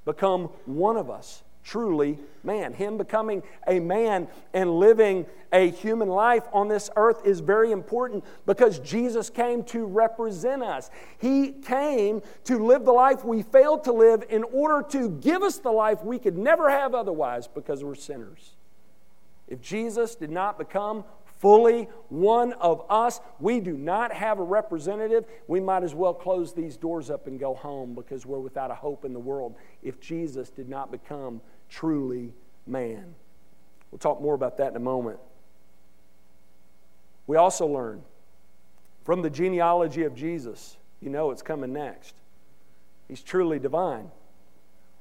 become 0.04 0.44
one 0.64 0.96
of 0.96 1.10
us 1.10 1.42
truly 1.66 2.16
man. 2.44 2.72
Him 2.72 2.96
becoming 2.96 3.42
a 3.66 3.80
man 3.80 4.28
and 4.54 4.78
living 4.78 5.26
a 5.52 5.70
human 5.70 6.08
life 6.08 6.44
on 6.52 6.68
this 6.68 6.88
earth 6.94 7.22
is 7.24 7.40
very 7.40 7.72
important 7.72 8.24
because 8.46 8.78
Jesus 8.78 9.28
came 9.28 9.64
to 9.64 9.84
represent 9.84 10.62
us. 10.62 10.90
He 11.18 11.50
came 11.50 12.22
to 12.44 12.64
live 12.64 12.84
the 12.84 12.92
life 12.92 13.24
we 13.24 13.42
failed 13.42 13.82
to 13.84 13.92
live 13.92 14.24
in 14.28 14.44
order 14.44 14.86
to 14.90 15.10
give 15.10 15.42
us 15.42 15.58
the 15.58 15.72
life 15.72 16.04
we 16.04 16.20
could 16.20 16.38
never 16.38 16.70
have 16.70 16.94
otherwise 16.94 17.48
because 17.48 17.82
we're 17.82 17.96
sinners. 17.96 18.52
If 19.48 19.60
Jesus 19.60 20.14
did 20.14 20.30
not 20.30 20.58
become 20.58 21.04
fully 21.38 21.88
one 22.08 22.52
of 22.54 22.84
us. 22.90 23.20
We 23.40 23.60
do 23.60 23.76
not 23.76 24.12
have 24.12 24.38
a 24.38 24.42
representative. 24.42 25.26
We 25.46 25.60
might 25.60 25.82
as 25.82 25.94
well 25.94 26.14
close 26.14 26.52
these 26.52 26.76
doors 26.76 27.10
up 27.10 27.26
and 27.26 27.38
go 27.38 27.54
home 27.54 27.94
because 27.94 28.26
we're 28.26 28.40
without 28.40 28.70
a 28.70 28.74
hope 28.74 29.04
in 29.04 29.12
the 29.12 29.20
world 29.20 29.54
if 29.82 30.00
Jesus 30.00 30.50
did 30.50 30.68
not 30.68 30.90
become 30.90 31.40
truly 31.68 32.32
man. 32.66 33.14
We'll 33.90 33.98
talk 33.98 34.20
more 34.20 34.34
about 34.34 34.58
that 34.58 34.70
in 34.70 34.76
a 34.76 34.80
moment. 34.80 35.18
We 37.26 37.36
also 37.36 37.66
learn 37.66 38.02
from 39.04 39.22
the 39.22 39.30
genealogy 39.30 40.04
of 40.04 40.14
Jesus, 40.14 40.76
you 41.00 41.10
know 41.10 41.30
it's 41.30 41.42
coming 41.42 41.72
next. 41.72 42.14
He's 43.08 43.22
truly 43.22 43.58
divine. 43.58 44.10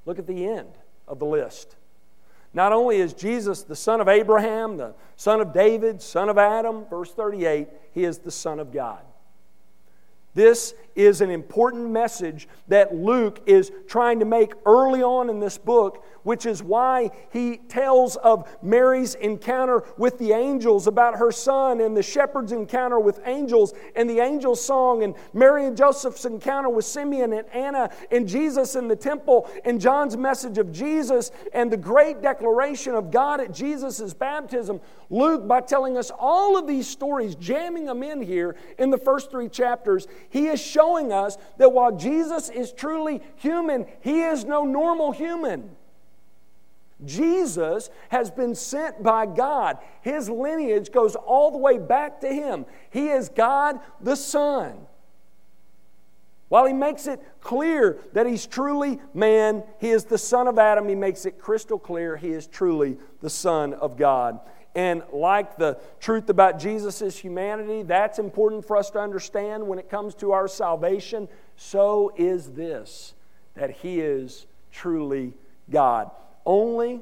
Look 0.06 0.20
at 0.20 0.28
the 0.28 0.46
end 0.46 0.70
of 1.08 1.20
the 1.20 1.26
list. 1.26 1.76
Not 2.54 2.72
only 2.72 2.98
is 2.98 3.14
Jesus 3.14 3.64
the 3.64 3.76
son 3.76 4.00
of 4.00 4.08
Abraham, 4.08 4.78
the 4.78 4.94
son 5.16 5.42
of 5.42 5.54
David, 5.54 6.02
son 6.02 6.30
of 6.30 6.38
Adam, 6.38 6.86
verse 6.86 7.12
38, 7.12 7.68
he 7.94 8.04
is 8.06 8.20
the 8.20 8.32
son 8.32 8.60
of 8.60 8.72
God. 8.72 9.02
This 10.36 10.74
is 10.96 11.22
an 11.22 11.30
important 11.30 11.90
message 11.90 12.48
that 12.68 12.96
Luke 12.96 13.42
is 13.46 13.72
trying 13.88 14.20
to 14.20 14.26
make 14.26 14.54
early 14.66 15.04
on 15.04 15.30
in 15.30 15.40
this 15.40 15.58
book, 15.58 16.06
which 16.24 16.46
is 16.46 16.64
why 16.64 17.12
he 17.32 17.58
tells 17.58 18.16
of 18.16 18.50
Mary's 18.64 19.14
encounter 19.16 19.84
with 19.98 20.18
the 20.18 20.32
angels 20.32 20.88
about 20.88 21.18
her 21.18 21.32
son, 21.32 21.82
and 21.82 21.96
the 21.96 22.02
shepherd's 22.02 22.52
encounter 22.52 23.00
with 23.00 23.20
angels, 23.26 23.74
and 23.96 24.10
the 24.10 24.20
angel's 24.20 24.64
song, 24.64 25.04
and 25.04 25.14
Mary 25.34 25.66
and 25.66 25.78
Joseph's 25.78 26.26
encounter 26.26 26.70
with 26.70 26.86
Simeon 26.86 27.34
and 27.34 27.48
Anna, 27.50 27.92
and 28.10 28.28
Jesus 28.28 28.76
in 28.76 28.88
the 28.88 28.96
temple, 28.96 29.50
and 29.66 29.80
John's 29.80 30.18
message 30.18 30.58
of 30.58 30.72
Jesus, 30.72 31.32
and 31.54 31.72
the 31.72 31.78
great 31.78 32.22
declaration 32.22 32.96
of 32.96 33.12
God 33.12 33.40
at 33.40 33.54
Jesus' 33.54 34.14
baptism. 34.14 34.82
Luke, 35.12 35.48
by 35.48 35.62
telling 35.62 35.98
us 35.98 36.12
all 36.18 36.58
of 36.58 36.66
these 36.66 36.88
stories, 36.88 37.36
jamming 37.36 37.86
them 37.86 38.02
in 38.02 38.22
here 38.22 38.56
in 38.80 38.90
the 38.90 38.98
first 38.98 39.30
three 39.30 39.50
chapters, 39.50 40.08
he 40.30 40.48
is 40.48 40.60
showing 40.60 40.85
us 40.94 41.38
that 41.58 41.72
while 41.72 41.96
Jesus 41.96 42.50
is 42.50 42.72
truly 42.72 43.22
human, 43.36 43.86
he 44.02 44.22
is 44.22 44.46
no 44.46 44.64
normal 44.64 45.12
human. 45.12 45.76
Jesus 47.04 47.90
has 48.10 48.32
been 48.32 48.56
sent 48.56 49.04
by 49.04 49.26
God. 49.26 49.78
His 50.02 50.30
lineage 50.30 50.92
goes 50.92 51.16
all 51.16 51.52
the 51.52 51.58
way 51.58 51.78
back 51.78 52.22
to 52.22 52.28
him. 52.28 52.66
He 52.90 53.10
is 53.10 53.30
God 53.30 53.80
the 54.00 54.16
Son. 54.16 54.88
While 56.48 56.68
he 56.68 56.74
makes 56.74 57.08
it 57.08 57.22
clear 57.42 57.98
that 58.14 58.28
he's 58.28 58.46
truly 58.46 59.00
man, 59.14 59.64
he 59.80 59.90
is 59.90 60.06
the 60.06 60.18
son 60.18 60.48
of 60.48 60.60
Adam, 60.60 60.88
he 60.88 60.96
makes 60.96 61.26
it 61.26 61.40
crystal 61.40 61.80
clear 61.80 62.16
he 62.16 62.30
is 62.30 62.48
truly 62.48 62.98
the 63.22 63.30
Son 63.30 63.74
of 63.74 63.98
God. 63.98 64.40
And 64.76 65.04
like 65.14 65.58
the 65.58 65.80
truth 66.02 66.30
about 66.30 66.60
Jesus' 66.60 67.18
humanity, 67.18 67.84
that's 67.84 68.20
important 68.20 68.66
for 68.66 68.76
us 68.76 68.90
to 68.92 69.00
understand 69.00 69.66
when 69.66 69.80
it 69.80 69.90
comes 69.90 70.14
to 70.16 70.34
our 70.34 70.48
salvation. 70.48 71.30
So 71.56 72.14
is 72.18 72.52
this 72.52 73.14
that 73.56 73.72
He 73.72 74.02
is 74.02 74.46
truly 74.72 75.34
God. 75.70 76.12
Only 76.46 77.02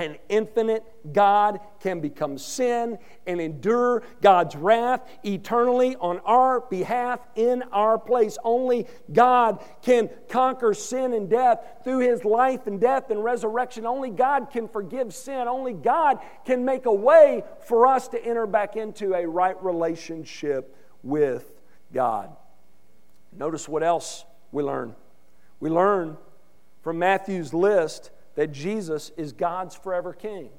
an 0.00 0.16
infinite 0.28 0.84
God 1.12 1.60
can 1.80 2.00
become 2.00 2.38
sin 2.38 2.98
and 3.26 3.40
endure 3.40 4.02
God's 4.20 4.56
wrath 4.56 5.06
eternally 5.24 5.96
on 5.96 6.20
our 6.20 6.60
behalf 6.60 7.20
in 7.34 7.62
our 7.72 7.98
place. 7.98 8.38
Only 8.42 8.86
God 9.12 9.62
can 9.82 10.10
conquer 10.28 10.74
sin 10.74 11.12
and 11.12 11.28
death 11.28 11.60
through 11.84 12.00
his 12.00 12.24
life 12.24 12.66
and 12.66 12.80
death 12.80 13.10
and 13.10 13.22
resurrection. 13.22 13.86
Only 13.86 14.10
God 14.10 14.50
can 14.50 14.68
forgive 14.68 15.14
sin. 15.14 15.48
Only 15.48 15.74
God 15.74 16.20
can 16.44 16.64
make 16.64 16.86
a 16.86 16.92
way 16.92 17.44
for 17.66 17.86
us 17.86 18.08
to 18.08 18.24
enter 18.24 18.46
back 18.46 18.76
into 18.76 19.14
a 19.14 19.26
right 19.26 19.62
relationship 19.62 20.76
with 21.02 21.52
God. 21.92 22.34
Notice 23.32 23.68
what 23.68 23.82
else 23.82 24.24
we 24.50 24.62
learn. 24.62 24.94
We 25.60 25.70
learn 25.70 26.16
from 26.82 26.98
Matthew's 26.98 27.52
list 27.52 28.10
that 28.34 28.52
Jesus 28.52 29.10
is 29.16 29.32
God's 29.32 29.74
forever 29.74 30.12
king. 30.12 30.50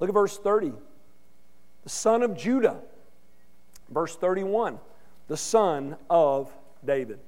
Look 0.00 0.10
at 0.10 0.14
verse 0.14 0.38
30. 0.38 0.72
The 1.84 1.88
son 1.88 2.22
of 2.22 2.36
Judah. 2.36 2.80
Verse 3.90 4.16
31. 4.16 4.78
The 5.28 5.36
son 5.36 5.96
of 6.08 6.52
David. 6.84 7.18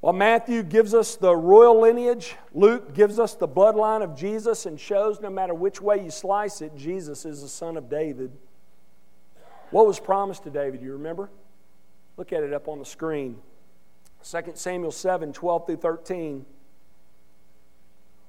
While 0.00 0.14
Matthew 0.14 0.62
gives 0.62 0.94
us 0.94 1.16
the 1.16 1.36
royal 1.36 1.80
lineage, 1.80 2.34
Luke 2.54 2.94
gives 2.94 3.18
us 3.18 3.34
the 3.34 3.48
bloodline 3.48 4.02
of 4.02 4.16
Jesus 4.16 4.64
and 4.64 4.80
shows 4.80 5.20
no 5.20 5.28
matter 5.28 5.52
which 5.52 5.82
way 5.82 6.02
you 6.02 6.10
slice 6.10 6.62
it, 6.62 6.74
Jesus 6.74 7.26
is 7.26 7.42
the 7.42 7.48
son 7.48 7.76
of 7.76 7.90
David. 7.90 8.32
What 9.70 9.86
was 9.86 10.00
promised 10.00 10.44
to 10.44 10.50
David, 10.50 10.80
you 10.80 10.92
remember? 10.92 11.28
Look 12.16 12.32
at 12.32 12.42
it 12.42 12.54
up 12.54 12.66
on 12.66 12.78
the 12.78 12.84
screen. 12.84 13.36
2 14.24 14.52
Samuel 14.54 14.92
7 14.92 15.32
12 15.32 15.66
through 15.66 15.76
13. 15.76 16.46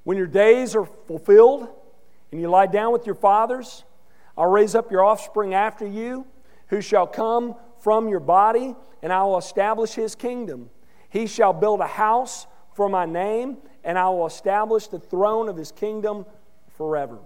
When 0.04 0.18
your 0.18 0.28
days 0.28 0.76
are 0.76 0.86
fulfilled 0.86 1.68
and 2.32 2.42
you 2.42 2.50
lie 2.50 2.68
down 2.68 2.92
with 2.92 3.06
your 3.06 3.16
fathers, 3.16 3.84
I'll 4.38 4.50
raise 4.50 4.74
up 4.74 4.92
your 4.92 5.04
offspring 5.04 5.54
after 5.54 5.86
you, 5.86 6.26
who 6.68 6.82
shall 6.82 7.06
come 7.06 7.56
from 7.80 8.08
your 8.08 8.20
body, 8.20 8.76
and 9.04 9.12
I 9.12 9.24
will 9.24 9.38
establish 9.38 9.94
his 9.94 10.16
kingdom. 10.16 10.70
He 11.10 11.28
shall 11.28 11.54
build 11.54 11.82
a 11.82 11.88
house 11.88 12.48
for 12.74 12.88
my 12.88 13.06
name, 13.06 13.58
and 13.84 13.98
I 13.98 14.10
will 14.10 14.26
establish 14.26 14.88
the 14.88 15.00
throne 15.00 15.50
of 15.50 15.58
his 15.58 15.72
kingdom 15.72 16.26
forever. 16.70 17.20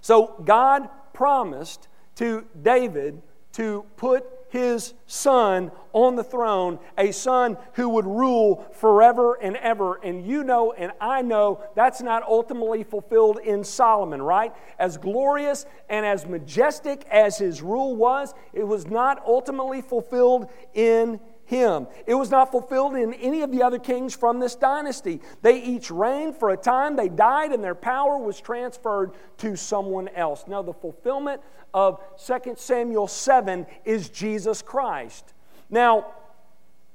So 0.00 0.34
God 0.44 0.88
promised 1.12 1.88
to 2.16 2.46
David 2.60 3.22
to 3.52 3.84
put 3.96 4.24
his 4.48 4.94
son 5.06 5.70
on 5.92 6.16
the 6.16 6.24
throne, 6.24 6.78
a 6.96 7.12
son 7.12 7.56
who 7.74 7.88
would 7.90 8.06
rule 8.06 8.66
forever 8.72 9.34
and 9.34 9.56
ever. 9.56 9.96
And 10.02 10.26
you 10.26 10.44
know, 10.44 10.72
and 10.72 10.92
I 11.00 11.22
know, 11.22 11.62
that's 11.74 12.00
not 12.00 12.22
ultimately 12.22 12.84
fulfilled 12.84 13.38
in 13.44 13.64
Solomon, 13.64 14.22
right? 14.22 14.52
As 14.78 14.96
glorious 14.96 15.66
and 15.88 16.04
as 16.06 16.26
majestic 16.26 17.04
as 17.10 17.38
his 17.38 17.62
rule 17.62 17.96
was, 17.96 18.34
it 18.52 18.64
was 18.64 18.86
not 18.86 19.22
ultimately 19.26 19.82
fulfilled 19.82 20.50
in 20.74 21.20
him. 21.48 21.86
It 22.06 22.14
was 22.14 22.30
not 22.30 22.52
fulfilled 22.52 22.94
in 22.94 23.14
any 23.14 23.40
of 23.40 23.50
the 23.50 23.62
other 23.62 23.78
kings 23.78 24.14
from 24.14 24.38
this 24.38 24.54
dynasty. 24.54 25.20
They 25.40 25.62
each 25.62 25.90
reigned 25.90 26.36
for 26.36 26.50
a 26.50 26.56
time, 26.56 26.94
they 26.94 27.08
died, 27.08 27.52
and 27.52 27.64
their 27.64 27.74
power 27.74 28.18
was 28.18 28.38
transferred 28.38 29.12
to 29.38 29.56
someone 29.56 30.08
else. 30.08 30.44
Now, 30.46 30.60
the 30.60 30.74
fulfillment 30.74 31.40
of 31.72 32.00
2 32.22 32.54
Samuel 32.56 33.06
7 33.06 33.66
is 33.86 34.10
Jesus 34.10 34.60
Christ. 34.60 35.32
Now, 35.70 36.08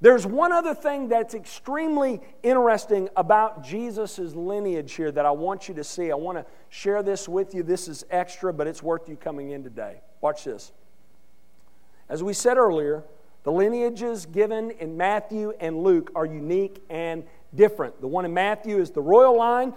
there's 0.02 0.28
one 0.28 0.52
other 0.52 0.76
thing 0.76 1.08
that's 1.08 1.34
extremely 1.34 2.22
interesting 2.44 3.10
about 3.18 3.64
Jesus' 3.64 4.20
lineage 4.36 4.94
here 4.94 5.12
that 5.12 5.26
I 5.26 5.32
want 5.32 5.68
you 5.68 5.74
to 5.76 5.84
see. 5.84 6.12
I 6.12 6.16
want 6.16 6.38
to 6.38 6.46
share 6.70 7.02
this 7.02 7.28
with 7.28 7.56
you. 7.56 7.64
This 7.64 7.88
is 7.88 8.06
extra, 8.12 8.54
but 8.54 8.68
it's 8.68 8.84
worth 8.84 9.10
you 9.10 9.16
coming 9.16 9.50
in 9.50 9.64
today. 9.64 10.02
Watch 10.22 10.44
this. 10.44 10.74
As 12.08 12.22
we 12.22 12.34
said 12.34 12.58
earlier, 12.58 13.04
the 13.44 13.52
lineages 13.52 14.26
given 14.26 14.72
in 14.72 14.96
Matthew 14.96 15.54
and 15.60 15.84
Luke 15.84 16.12
are 16.16 16.26
unique 16.26 16.82
and 16.90 17.24
different. 17.54 18.00
The 18.00 18.08
one 18.08 18.26
in 18.26 18.34
Matthew 18.34 18.80
is 18.80 18.92
the 18.92 19.02
royal 19.02 19.38
line 19.38 19.74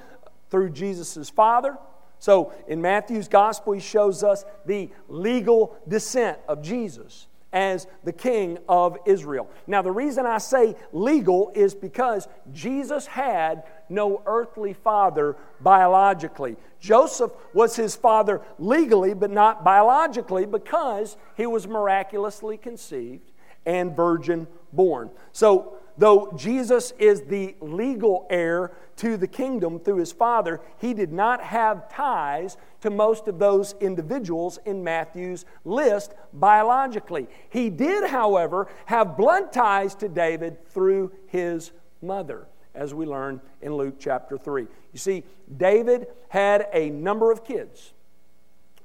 through 0.50 0.70
Jesus' 0.70 1.28
father. 1.28 1.76
So 2.18 2.52
in 2.68 2.80
Matthew's 2.80 3.28
gospel, 3.28 3.72
he 3.72 3.80
shows 3.80 4.22
us 4.22 4.44
the 4.64 4.90
legal 5.08 5.76
descent 5.88 6.38
of 6.48 6.62
Jesus 6.62 7.26
as 7.52 7.86
the 8.04 8.12
king 8.12 8.58
of 8.68 8.98
Israel. 9.06 9.48
Now, 9.66 9.82
the 9.82 9.90
reason 9.90 10.26
I 10.26 10.38
say 10.38 10.76
legal 10.92 11.52
is 11.54 11.74
because 11.74 12.28
Jesus 12.52 13.06
had 13.06 13.64
no 13.88 14.22
earthly 14.26 14.74
father 14.74 15.36
biologically. 15.60 16.56
Joseph 16.80 17.32
was 17.54 17.74
his 17.74 17.96
father 17.96 18.42
legally, 18.58 19.14
but 19.14 19.30
not 19.30 19.64
biologically 19.64 20.44
because 20.44 21.16
he 21.36 21.46
was 21.46 21.66
miraculously 21.66 22.56
conceived 22.56 23.32
and 23.66 23.94
virgin 23.94 24.46
born. 24.72 25.10
So, 25.32 25.74
though 25.98 26.32
Jesus 26.36 26.92
is 26.98 27.22
the 27.22 27.56
legal 27.60 28.26
heir 28.30 28.72
to 28.96 29.16
the 29.16 29.26
kingdom 29.26 29.78
through 29.78 29.96
his 29.96 30.12
father, 30.12 30.60
he 30.78 30.94
did 30.94 31.12
not 31.12 31.42
have 31.42 31.90
ties 31.90 32.56
to 32.80 32.90
most 32.90 33.28
of 33.28 33.38
those 33.38 33.74
individuals 33.80 34.58
in 34.64 34.82
Matthew's 34.82 35.44
list 35.64 36.14
biologically. 36.32 37.28
He 37.50 37.68
did, 37.68 38.08
however, 38.08 38.68
have 38.86 39.16
blood 39.16 39.52
ties 39.52 39.94
to 39.96 40.08
David 40.08 40.66
through 40.68 41.12
his 41.26 41.72
mother, 42.00 42.46
as 42.74 42.94
we 42.94 43.06
learn 43.06 43.40
in 43.60 43.74
Luke 43.74 43.96
chapter 43.98 44.38
3. 44.38 44.66
You 44.92 44.98
see, 44.98 45.24
David 45.56 46.06
had 46.28 46.68
a 46.72 46.90
number 46.90 47.32
of 47.32 47.44
kids 47.44 47.92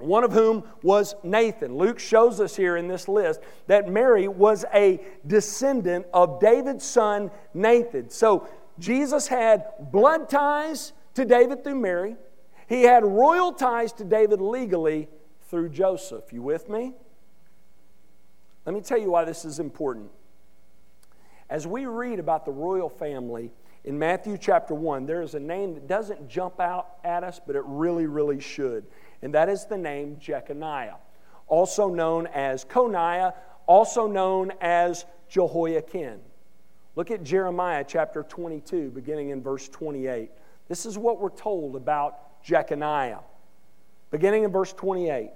one 0.02 0.24
of 0.24 0.32
whom 0.32 0.64
was 0.82 1.14
Nathan. 1.22 1.76
Luke 1.76 1.98
shows 1.98 2.40
us 2.40 2.56
here 2.56 2.76
in 2.76 2.88
this 2.88 3.08
list 3.08 3.40
that 3.66 3.88
Mary 3.88 4.28
was 4.28 4.64
a 4.74 5.00
descendant 5.26 6.06
of 6.12 6.40
David's 6.40 6.84
son 6.84 7.30
Nathan. 7.54 8.10
So 8.10 8.48
Jesus 8.78 9.28
had 9.28 9.66
blood 9.78 10.28
ties 10.28 10.92
to 11.14 11.24
David 11.24 11.62
through 11.62 11.80
Mary, 11.80 12.16
he 12.68 12.82
had 12.82 13.04
royal 13.04 13.52
ties 13.52 13.92
to 13.94 14.04
David 14.04 14.40
legally 14.40 15.08
through 15.48 15.68
Joseph. 15.68 16.32
You 16.32 16.40
with 16.42 16.68
me? 16.70 16.94
Let 18.64 18.74
me 18.74 18.80
tell 18.80 18.98
you 18.98 19.10
why 19.10 19.24
this 19.24 19.44
is 19.44 19.58
important. 19.58 20.10
As 21.50 21.66
we 21.66 21.84
read 21.84 22.18
about 22.18 22.46
the 22.46 22.52
royal 22.52 22.88
family 22.88 23.50
in 23.84 23.98
Matthew 23.98 24.38
chapter 24.38 24.74
1, 24.74 25.04
there 25.04 25.20
is 25.20 25.34
a 25.34 25.40
name 25.40 25.74
that 25.74 25.86
doesn't 25.86 26.28
jump 26.28 26.60
out 26.60 26.96
at 27.04 27.24
us, 27.24 27.40
but 27.44 27.56
it 27.56 27.62
really, 27.66 28.06
really 28.06 28.40
should. 28.40 28.86
And 29.22 29.34
that 29.34 29.48
is 29.48 29.66
the 29.66 29.78
name 29.78 30.16
Jeconiah, 30.20 30.96
also 31.46 31.88
known 31.88 32.26
as 32.28 32.64
Coniah, 32.64 33.34
also 33.66 34.06
known 34.06 34.52
as 34.60 35.04
Jehoiakim. 35.28 36.20
Look 36.96 37.10
at 37.10 37.22
Jeremiah 37.22 37.84
chapter 37.86 38.22
22, 38.22 38.90
beginning 38.90 39.30
in 39.30 39.42
verse 39.42 39.68
28. 39.68 40.30
This 40.68 40.84
is 40.84 40.98
what 40.98 41.20
we're 41.20 41.30
told 41.30 41.76
about 41.76 42.42
Jeconiah. 42.44 43.20
Beginning 44.10 44.44
in 44.44 44.50
verse 44.50 44.72
28. 44.72 45.30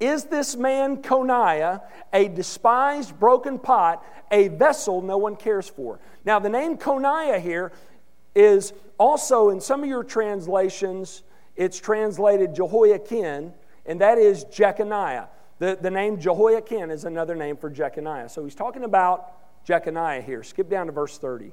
Is 0.00 0.24
this 0.24 0.56
man 0.56 1.02
Coniah 1.02 1.82
a 2.12 2.28
despised 2.28 3.18
broken 3.20 3.58
pot, 3.58 4.04
a 4.30 4.48
vessel 4.48 5.02
no 5.02 5.18
one 5.18 5.36
cares 5.36 5.68
for? 5.68 6.00
Now, 6.24 6.40
the 6.40 6.48
name 6.48 6.78
Coniah 6.78 7.40
here 7.40 7.70
is 8.34 8.72
also 8.98 9.50
in 9.50 9.60
some 9.60 9.84
of 9.84 9.88
your 9.88 10.02
translations, 10.02 11.22
it's 11.56 11.78
translated 11.78 12.54
Jehoiakim, 12.54 13.52
and 13.86 14.00
that 14.00 14.18
is 14.18 14.44
Jeconiah. 14.44 15.28
The, 15.58 15.78
the 15.80 15.90
name 15.90 16.18
Jehoiakim 16.18 16.90
is 16.90 17.04
another 17.04 17.34
name 17.34 17.56
for 17.56 17.70
Jeconiah. 17.70 18.28
So 18.28 18.42
he's 18.44 18.54
talking 18.54 18.84
about 18.84 19.64
Jeconiah 19.64 20.20
here. 20.20 20.42
Skip 20.42 20.68
down 20.68 20.86
to 20.86 20.92
verse 20.92 21.16
30. 21.18 21.52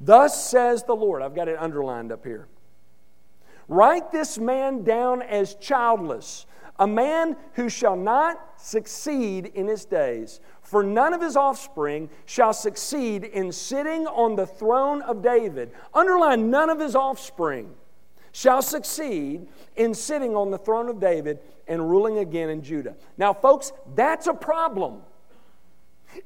Thus 0.00 0.50
says 0.50 0.82
the 0.82 0.96
Lord. 0.96 1.22
I've 1.22 1.34
got 1.34 1.48
it 1.48 1.58
underlined 1.58 2.10
up 2.10 2.24
here. 2.24 2.48
Write 3.68 4.10
this 4.10 4.38
man 4.38 4.82
down 4.82 5.22
as 5.22 5.54
childless, 5.54 6.44
a 6.78 6.86
man 6.86 7.36
who 7.54 7.68
shall 7.68 7.96
not 7.96 8.60
succeed 8.60 9.46
in 9.54 9.68
his 9.68 9.84
days. 9.84 10.40
For 10.60 10.82
none 10.82 11.14
of 11.14 11.22
his 11.22 11.36
offspring 11.36 12.10
shall 12.26 12.52
succeed 12.52 13.24
in 13.24 13.52
sitting 13.52 14.06
on 14.06 14.34
the 14.34 14.46
throne 14.46 15.00
of 15.02 15.22
David. 15.22 15.70
Underline, 15.94 16.50
none 16.50 16.68
of 16.68 16.80
his 16.80 16.96
offspring 16.96 17.74
shall 18.34 18.60
succeed 18.60 19.46
in 19.76 19.94
sitting 19.94 20.34
on 20.34 20.50
the 20.50 20.58
throne 20.58 20.88
of 20.88 20.98
David 20.98 21.38
and 21.68 21.88
ruling 21.88 22.18
again 22.18 22.50
in 22.50 22.62
Judah. 22.62 22.96
Now, 23.16 23.32
folks, 23.32 23.72
that's 23.94 24.26
a 24.26 24.34
problem. 24.34 25.02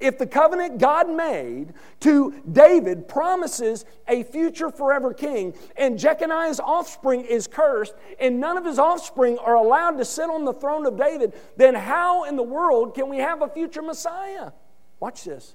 If 0.00 0.18
the 0.18 0.26
covenant 0.26 0.78
God 0.78 1.10
made 1.10 1.74
to 2.00 2.34
David 2.50 3.08
promises 3.08 3.84
a 4.06 4.22
future 4.22 4.70
forever 4.70 5.12
king, 5.12 5.54
and 5.76 5.98
Jeconiah's 5.98 6.60
offspring 6.60 7.24
is 7.24 7.46
cursed, 7.46 7.94
and 8.18 8.40
none 8.40 8.56
of 8.56 8.64
his 8.64 8.78
offspring 8.78 9.36
are 9.38 9.56
allowed 9.56 9.98
to 9.98 10.04
sit 10.04 10.30
on 10.30 10.46
the 10.46 10.52
throne 10.54 10.86
of 10.86 10.96
David, 10.96 11.34
then 11.58 11.74
how 11.74 12.24
in 12.24 12.36
the 12.36 12.42
world 12.42 12.94
can 12.94 13.10
we 13.10 13.18
have 13.18 13.42
a 13.42 13.48
future 13.48 13.82
Messiah? 13.82 14.52
Watch 14.98 15.24
this. 15.24 15.54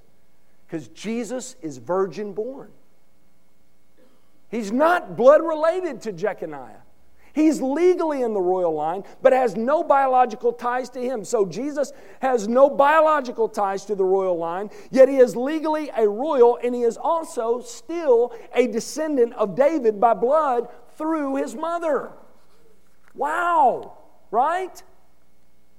Because 0.66 0.86
Jesus 0.88 1.56
is 1.62 1.78
virgin 1.78 2.32
born. 2.32 2.70
He's 4.54 4.70
not 4.70 5.16
blood 5.16 5.42
related 5.42 6.00
to 6.02 6.12
Jeconiah. 6.12 6.82
He's 7.32 7.60
legally 7.60 8.22
in 8.22 8.34
the 8.34 8.40
royal 8.40 8.72
line, 8.72 9.02
but 9.20 9.32
has 9.32 9.56
no 9.56 9.82
biological 9.82 10.52
ties 10.52 10.88
to 10.90 11.00
him. 11.00 11.24
So 11.24 11.44
Jesus 11.44 11.92
has 12.20 12.46
no 12.46 12.70
biological 12.70 13.48
ties 13.48 13.84
to 13.86 13.96
the 13.96 14.04
royal 14.04 14.38
line, 14.38 14.70
yet 14.92 15.08
he 15.08 15.16
is 15.16 15.34
legally 15.34 15.90
a 15.96 16.08
royal, 16.08 16.56
and 16.62 16.72
he 16.72 16.82
is 16.82 16.96
also 16.96 17.60
still 17.62 18.32
a 18.54 18.68
descendant 18.68 19.32
of 19.32 19.56
David 19.56 20.00
by 20.00 20.14
blood 20.14 20.68
through 20.96 21.34
his 21.34 21.56
mother. 21.56 22.12
Wow, 23.12 23.98
right? 24.30 24.80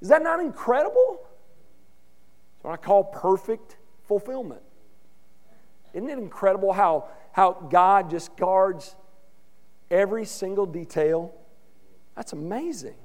Is 0.02 0.10
that 0.10 0.22
not 0.22 0.42
incredible? 0.42 1.22
It's 2.58 2.66
what 2.66 2.74
I 2.74 2.76
call 2.76 3.06
perfect 3.06 3.78
fulfillment. 4.04 4.64
Isn't 5.94 6.10
it 6.10 6.18
incredible 6.18 6.74
how, 6.74 7.06
how 7.36 7.52
God 7.52 8.10
just 8.10 8.38
guards 8.38 8.95
every 9.91 10.24
single 10.24 10.65
detail 10.65 11.34
that's 12.15 12.32
amazing. 12.32 12.95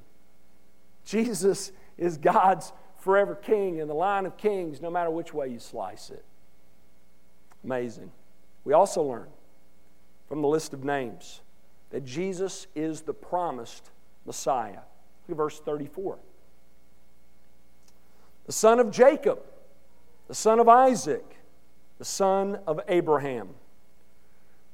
Jesus 1.03 1.73
is 1.97 2.17
God's 2.17 2.71
forever 2.99 3.35
king 3.35 3.79
in 3.79 3.89
the 3.89 3.93
line 3.93 4.25
of 4.25 4.37
kings, 4.37 4.79
no 4.81 4.89
matter 4.89 5.11
which 5.11 5.33
way 5.33 5.49
you 5.49 5.59
slice 5.59 6.09
it. 6.09 6.23
Amazing. 7.65 8.09
We 8.63 8.71
also 8.71 9.03
learn 9.03 9.27
from 10.29 10.41
the 10.41 10.47
list 10.47 10.71
of 10.73 10.85
names 10.85 11.41
that 11.89 12.05
Jesus 12.05 12.67
is 12.73 13.01
the 13.01 13.13
promised 13.13 13.91
Messiah. 14.25 14.79
Look 15.27 15.31
at 15.31 15.35
verse 15.35 15.59
34. 15.59 16.17
The 18.45 18.53
son 18.53 18.79
of 18.79 18.91
Jacob, 18.91 19.41
the 20.29 20.35
son 20.35 20.61
of 20.61 20.69
Isaac, 20.69 21.35
the 21.97 22.05
son 22.05 22.59
of 22.65 22.79
Abraham. 22.87 23.49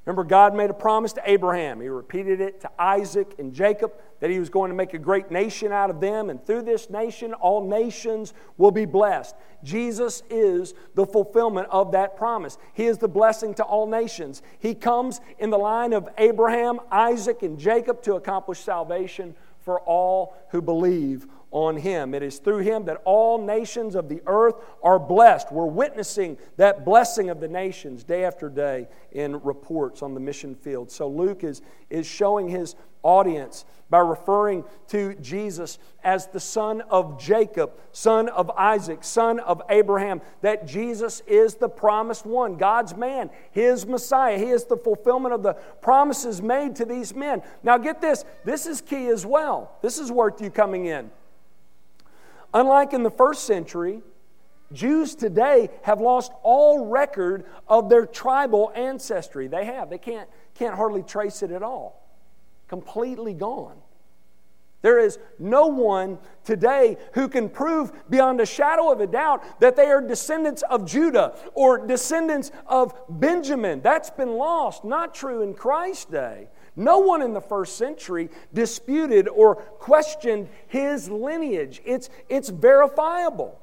Remember, 0.08 0.24
God 0.24 0.54
made 0.54 0.70
a 0.70 0.74
promise 0.74 1.12
to 1.12 1.22
Abraham. 1.26 1.82
He 1.82 1.88
repeated 1.88 2.40
it 2.40 2.62
to 2.62 2.70
Isaac 2.78 3.34
and 3.38 3.52
Jacob 3.52 3.92
that 4.20 4.30
he 4.30 4.38
was 4.38 4.48
going 4.48 4.70
to 4.70 4.74
make 4.74 4.94
a 4.94 4.98
great 4.98 5.30
nation 5.30 5.70
out 5.70 5.90
of 5.90 6.00
them, 6.00 6.30
and 6.30 6.42
through 6.42 6.62
this 6.62 6.88
nation, 6.88 7.34
all 7.34 7.68
nations 7.68 8.32
will 8.56 8.70
be 8.70 8.86
blessed. 8.86 9.36
Jesus 9.62 10.22
is 10.30 10.72
the 10.94 11.04
fulfillment 11.04 11.68
of 11.70 11.92
that 11.92 12.16
promise. 12.16 12.56
He 12.72 12.86
is 12.86 12.96
the 12.96 13.06
blessing 13.06 13.52
to 13.56 13.62
all 13.62 13.86
nations. 13.86 14.40
He 14.58 14.74
comes 14.74 15.20
in 15.38 15.50
the 15.50 15.58
line 15.58 15.92
of 15.92 16.08
Abraham, 16.16 16.80
Isaac, 16.90 17.42
and 17.42 17.58
Jacob 17.58 18.00
to 18.04 18.14
accomplish 18.14 18.60
salvation 18.60 19.34
for 19.60 19.78
all 19.82 20.34
who 20.52 20.62
believe 20.62 21.26
on 21.50 21.76
him. 21.76 22.14
It 22.14 22.22
is 22.22 22.38
through 22.38 22.58
him 22.58 22.84
that 22.84 23.00
all 23.04 23.38
nations 23.38 23.94
of 23.94 24.08
the 24.08 24.20
earth 24.26 24.56
are 24.82 24.98
blessed. 24.98 25.50
We're 25.50 25.66
witnessing 25.66 26.38
that 26.56 26.84
blessing 26.84 27.30
of 27.30 27.40
the 27.40 27.48
nations 27.48 28.04
day 28.04 28.24
after 28.24 28.48
day 28.48 28.88
in 29.12 29.40
reports 29.42 30.02
on 30.02 30.14
the 30.14 30.20
mission 30.20 30.54
field. 30.54 30.90
So 30.90 31.08
Luke 31.08 31.44
is, 31.44 31.62
is 31.90 32.06
showing 32.06 32.48
his 32.48 32.74
audience 33.02 33.64
by 33.90 33.98
referring 34.00 34.64
to 34.88 35.14
Jesus 35.14 35.78
as 36.04 36.26
the 36.26 36.40
son 36.40 36.82
of 36.90 37.18
Jacob, 37.18 37.72
son 37.92 38.28
of 38.28 38.50
Isaac, 38.50 39.02
son 39.02 39.40
of 39.40 39.62
Abraham, 39.70 40.20
that 40.42 40.66
Jesus 40.66 41.22
is 41.26 41.54
the 41.54 41.68
promised 41.68 42.26
one, 42.26 42.56
God's 42.56 42.94
man, 42.94 43.30
his 43.50 43.86
Messiah. 43.86 44.38
He 44.38 44.50
is 44.50 44.64
the 44.64 44.76
fulfillment 44.76 45.34
of 45.34 45.42
the 45.42 45.54
promises 45.80 46.42
made 46.42 46.76
to 46.76 46.84
these 46.84 47.14
men. 47.14 47.42
Now, 47.62 47.78
get 47.78 48.02
this 48.02 48.24
this 48.44 48.66
is 48.66 48.82
key 48.82 49.06
as 49.08 49.24
well. 49.24 49.78
This 49.80 49.98
is 49.98 50.12
worth 50.12 50.42
you 50.42 50.50
coming 50.50 50.86
in. 50.86 51.10
Unlike 52.54 52.92
in 52.92 53.02
the 53.02 53.10
first 53.10 53.44
century, 53.44 54.02
Jews 54.72 55.14
today 55.14 55.70
have 55.82 56.00
lost 56.00 56.32
all 56.42 56.86
record 56.86 57.44
of 57.66 57.88
their 57.88 58.06
tribal 58.06 58.72
ancestry. 58.74 59.48
They 59.48 59.64
have. 59.64 59.90
They 59.90 59.98
can't, 59.98 60.28
can't 60.54 60.74
hardly 60.74 61.02
trace 61.02 61.42
it 61.42 61.50
at 61.50 61.62
all. 61.62 62.02
Completely 62.68 63.32
gone. 63.34 63.76
There 64.80 64.98
is 64.98 65.18
no 65.38 65.66
one 65.66 66.18
today 66.44 66.98
who 67.14 67.28
can 67.28 67.48
prove 67.48 67.90
beyond 68.08 68.40
a 68.40 68.46
shadow 68.46 68.92
of 68.92 69.00
a 69.00 69.08
doubt 69.08 69.60
that 69.60 69.74
they 69.74 69.86
are 69.86 70.00
descendants 70.00 70.62
of 70.62 70.86
Judah 70.86 71.34
or 71.54 71.84
descendants 71.84 72.52
of 72.66 72.94
Benjamin. 73.08 73.80
That's 73.80 74.10
been 74.10 74.34
lost. 74.34 74.84
Not 74.84 75.14
true 75.14 75.42
in 75.42 75.54
Christ's 75.54 76.04
day. 76.04 76.48
No 76.78 76.98
one 76.98 77.22
in 77.22 77.34
the 77.34 77.40
first 77.40 77.76
century 77.76 78.30
disputed 78.54 79.26
or 79.26 79.56
questioned 79.56 80.48
his 80.68 81.10
lineage. 81.10 81.82
It's, 81.84 82.08
it's 82.28 82.50
verifiable. 82.50 83.60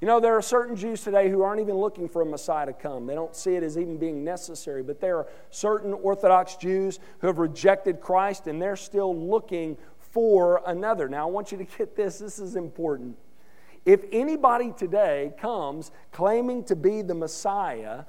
You 0.00 0.06
know, 0.06 0.20
there 0.20 0.36
are 0.36 0.42
certain 0.42 0.76
Jews 0.76 1.02
today 1.02 1.28
who 1.28 1.42
aren't 1.42 1.60
even 1.60 1.74
looking 1.74 2.08
for 2.08 2.22
a 2.22 2.24
Messiah 2.26 2.66
to 2.66 2.72
come. 2.72 3.06
They 3.06 3.16
don't 3.16 3.34
see 3.34 3.56
it 3.56 3.64
as 3.64 3.76
even 3.76 3.96
being 3.96 4.22
necessary. 4.22 4.84
But 4.84 5.00
there 5.00 5.16
are 5.16 5.26
certain 5.50 5.92
Orthodox 5.92 6.54
Jews 6.54 7.00
who 7.18 7.26
have 7.26 7.38
rejected 7.38 8.00
Christ 8.00 8.46
and 8.46 8.62
they're 8.62 8.76
still 8.76 9.16
looking 9.16 9.76
for 9.98 10.62
another. 10.66 11.08
Now, 11.08 11.26
I 11.26 11.30
want 11.30 11.50
you 11.50 11.58
to 11.58 11.64
get 11.64 11.96
this, 11.96 12.20
this 12.20 12.38
is 12.38 12.54
important. 12.54 13.16
If 13.84 14.04
anybody 14.12 14.72
today 14.76 15.32
comes 15.40 15.90
claiming 16.12 16.62
to 16.64 16.76
be 16.76 17.02
the 17.02 17.14
Messiah, 17.14 18.04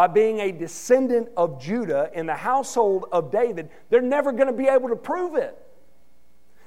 by 0.00 0.06
being 0.06 0.40
a 0.40 0.50
descendant 0.50 1.28
of 1.36 1.60
Judah 1.60 2.10
in 2.14 2.24
the 2.24 2.34
household 2.34 3.04
of 3.12 3.30
David, 3.30 3.68
they're 3.90 4.00
never 4.00 4.32
going 4.32 4.46
to 4.46 4.54
be 4.54 4.66
able 4.66 4.88
to 4.88 4.96
prove 4.96 5.34
it. 5.34 5.54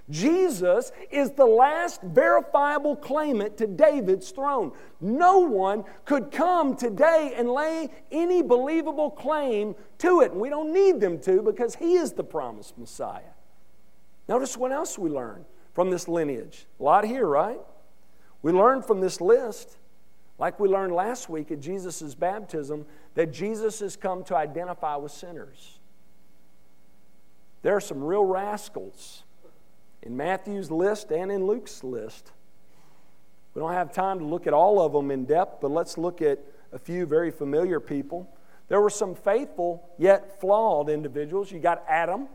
Jesus 0.08 0.91
is 1.10 1.32
the 1.32 1.48
last 1.48 2.04
verifiable 2.04 2.96
claimant 2.96 3.58
to 3.58 3.65
David's 3.65 4.30
throne. 4.30 4.72
No 5.02 5.39
one 5.39 5.84
could 6.06 6.32
come 6.32 6.76
today 6.76 7.34
and 7.36 7.50
lay 7.50 7.89
any 8.12 8.43
believable 8.43 9.10
claim 9.10 9.74
to 9.98 10.22
it. 10.22 10.34
And 10.34 10.39
we 10.39 10.50
don't 10.50 10.72
need 10.72 11.02
them 11.02 11.19
to 11.22 11.41
because 11.41 11.74
he 11.74 11.96
is 11.96 12.12
the 12.12 12.24
promised 12.24 12.78
Messiah. 12.78 13.34
Notice 14.30 14.56
what 14.56 14.72
else 14.72 15.00
we 15.00 15.10
learn 15.10 15.43
from 15.74 15.89
this 15.89 16.08
lineage. 16.08 16.67
A 16.80 16.84
lot 16.84 17.04
here, 17.04 17.26
right? 17.26 17.62
We 18.43 18.52
learn 18.52 18.84
from 18.84 19.02
this 19.02 19.19
list, 19.19 19.80
like 20.43 20.60
we 20.60 20.67
learned 20.67 20.93
last 20.93 21.29
week 21.29 21.51
at 21.51 21.62
Jesus' 21.62 22.13
baptism, 22.15 22.86
that 23.15 23.32
Jesus 23.32 23.79
has 23.79 23.95
come 23.95 24.25
to 24.25 24.36
identify 24.36 24.97
with 24.97 25.13
sinners. 25.13 25.79
There 27.62 27.73
are 27.73 27.79
some 27.79 28.03
real 28.03 28.25
rascals 28.25 29.23
in 30.01 30.17
Matthew's 30.17 30.69
list 30.69 31.12
and 31.12 31.32
in 31.32 31.47
Luke's 31.47 31.82
list. 31.82 32.34
We 33.53 33.62
don't 33.62 33.71
have 33.71 33.93
time 33.93 34.19
to 34.19 34.25
look 34.25 34.45
at 34.45 34.51
all 34.51 34.82
of 34.82 34.91
them 34.91 35.12
in 35.12 35.23
depth, 35.23 35.62
but 35.62 35.71
let's 35.71 35.97
look 35.97 36.21
at 36.21 36.39
a 36.73 36.77
few 36.77 37.06
very 37.06 37.32
familiar 37.32 37.79
people. 37.79 38.27
there 38.67 38.82
were 38.82 38.89
some 38.89 39.15
faithful 39.15 39.88
yet 39.97 40.41
flawed 40.41 40.89
individuals. 40.89 41.53
You 41.53 41.60
got 41.60 41.86
Adam. 41.88 42.27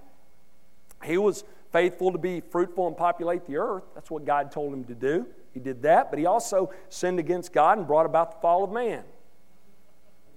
He 1.04 1.18
was 1.18 1.44
faithful 1.72 2.12
to 2.12 2.18
be 2.18 2.40
fruitful 2.40 2.86
and 2.86 2.96
populate 2.96 3.44
the 3.46 3.58
earth. 3.58 3.84
That's 3.94 4.10
what 4.10 4.24
God 4.24 4.50
told 4.50 4.72
him 4.72 4.84
to 4.84 4.94
do. 4.94 5.26
He 5.52 5.60
did 5.60 5.82
that, 5.82 6.10
but 6.10 6.18
he 6.18 6.26
also 6.26 6.70
sinned 6.88 7.18
against 7.18 7.52
God 7.52 7.78
and 7.78 7.86
brought 7.86 8.06
about 8.06 8.32
the 8.32 8.38
fall 8.40 8.64
of 8.64 8.70
man. 8.70 9.04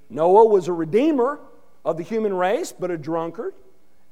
Noah 0.09 0.45
was 0.45 0.67
a 0.67 0.73
redeemer 0.73 1.39
of 1.85 1.97
the 1.97 2.03
human 2.03 2.33
race, 2.33 2.73
but 2.77 2.91
a 2.91 2.97
drunkard. 2.97 3.53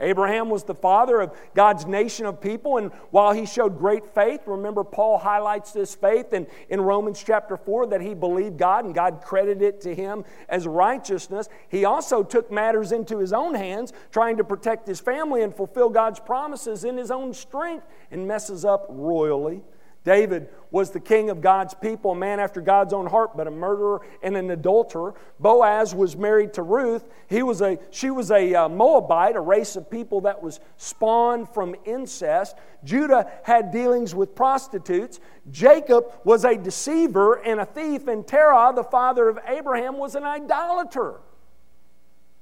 Abraham 0.01 0.49
was 0.49 0.63
the 0.63 0.75
father 0.75 1.19
of 1.19 1.33
God's 1.53 1.85
nation 1.85 2.25
of 2.25 2.39
people, 2.39 2.77
and 2.77 2.91
while 3.11 3.33
he 3.33 3.45
showed 3.45 3.77
great 3.77 4.05
faith, 4.05 4.41
remember 4.45 4.83
Paul 4.85 5.17
highlights 5.17 5.73
this 5.73 5.93
faith 5.93 6.31
in, 6.31 6.47
in 6.69 6.79
Romans 6.79 7.21
chapter 7.21 7.57
4 7.57 7.87
that 7.87 7.99
he 7.99 8.13
believed 8.13 8.57
God 8.57 8.85
and 8.85 8.95
God 8.95 9.21
credited 9.21 9.61
it 9.61 9.81
to 9.81 9.93
him 9.93 10.23
as 10.47 10.65
righteousness. 10.65 11.49
He 11.67 11.83
also 11.83 12.23
took 12.23 12.49
matters 12.49 12.93
into 12.93 13.17
his 13.17 13.33
own 13.33 13.55
hands, 13.55 13.91
trying 14.11 14.37
to 14.37 14.43
protect 14.45 14.87
his 14.87 15.01
family 15.01 15.43
and 15.43 15.53
fulfill 15.53 15.89
God's 15.89 16.21
promises 16.21 16.85
in 16.85 16.95
his 16.95 17.11
own 17.11 17.33
strength, 17.33 17.85
and 18.09 18.25
messes 18.25 18.63
up 18.63 18.85
royally. 18.87 19.61
David 20.03 20.49
was 20.71 20.91
the 20.91 20.99
king 20.99 21.29
of 21.29 21.41
God's 21.41 21.73
people, 21.73 22.11
a 22.11 22.15
man 22.15 22.39
after 22.39 22.61
God's 22.61 22.93
own 22.93 23.07
heart, 23.07 23.35
but 23.35 23.47
a 23.47 23.51
murderer 23.51 24.01
and 24.23 24.37
an 24.37 24.49
adulterer. 24.51 25.13
Boaz 25.39 25.93
was 25.93 26.15
married 26.15 26.53
to 26.53 26.63
Ruth. 26.63 27.03
He 27.27 27.43
was 27.43 27.61
a, 27.61 27.77
she 27.91 28.09
was 28.09 28.31
a 28.31 28.53
uh, 28.53 28.69
Moabite, 28.69 29.35
a 29.35 29.41
race 29.41 29.75
of 29.75 29.89
people 29.89 30.21
that 30.21 30.41
was 30.41 30.59
spawned 30.77 31.49
from 31.49 31.75
incest. 31.85 32.55
Judah 32.83 33.29
had 33.43 33.71
dealings 33.71 34.15
with 34.15 34.35
prostitutes. 34.35 35.19
Jacob 35.51 36.05
was 36.23 36.45
a 36.45 36.55
deceiver 36.55 37.35
and 37.35 37.59
a 37.59 37.65
thief, 37.65 38.07
and 38.07 38.25
Terah, 38.25 38.71
the 38.73 38.83
father 38.83 39.27
of 39.27 39.39
Abraham, 39.47 39.97
was 39.97 40.15
an 40.15 40.23
idolater. 40.23 41.19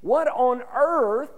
What 0.01 0.27
on 0.27 0.61
earth 0.75 1.31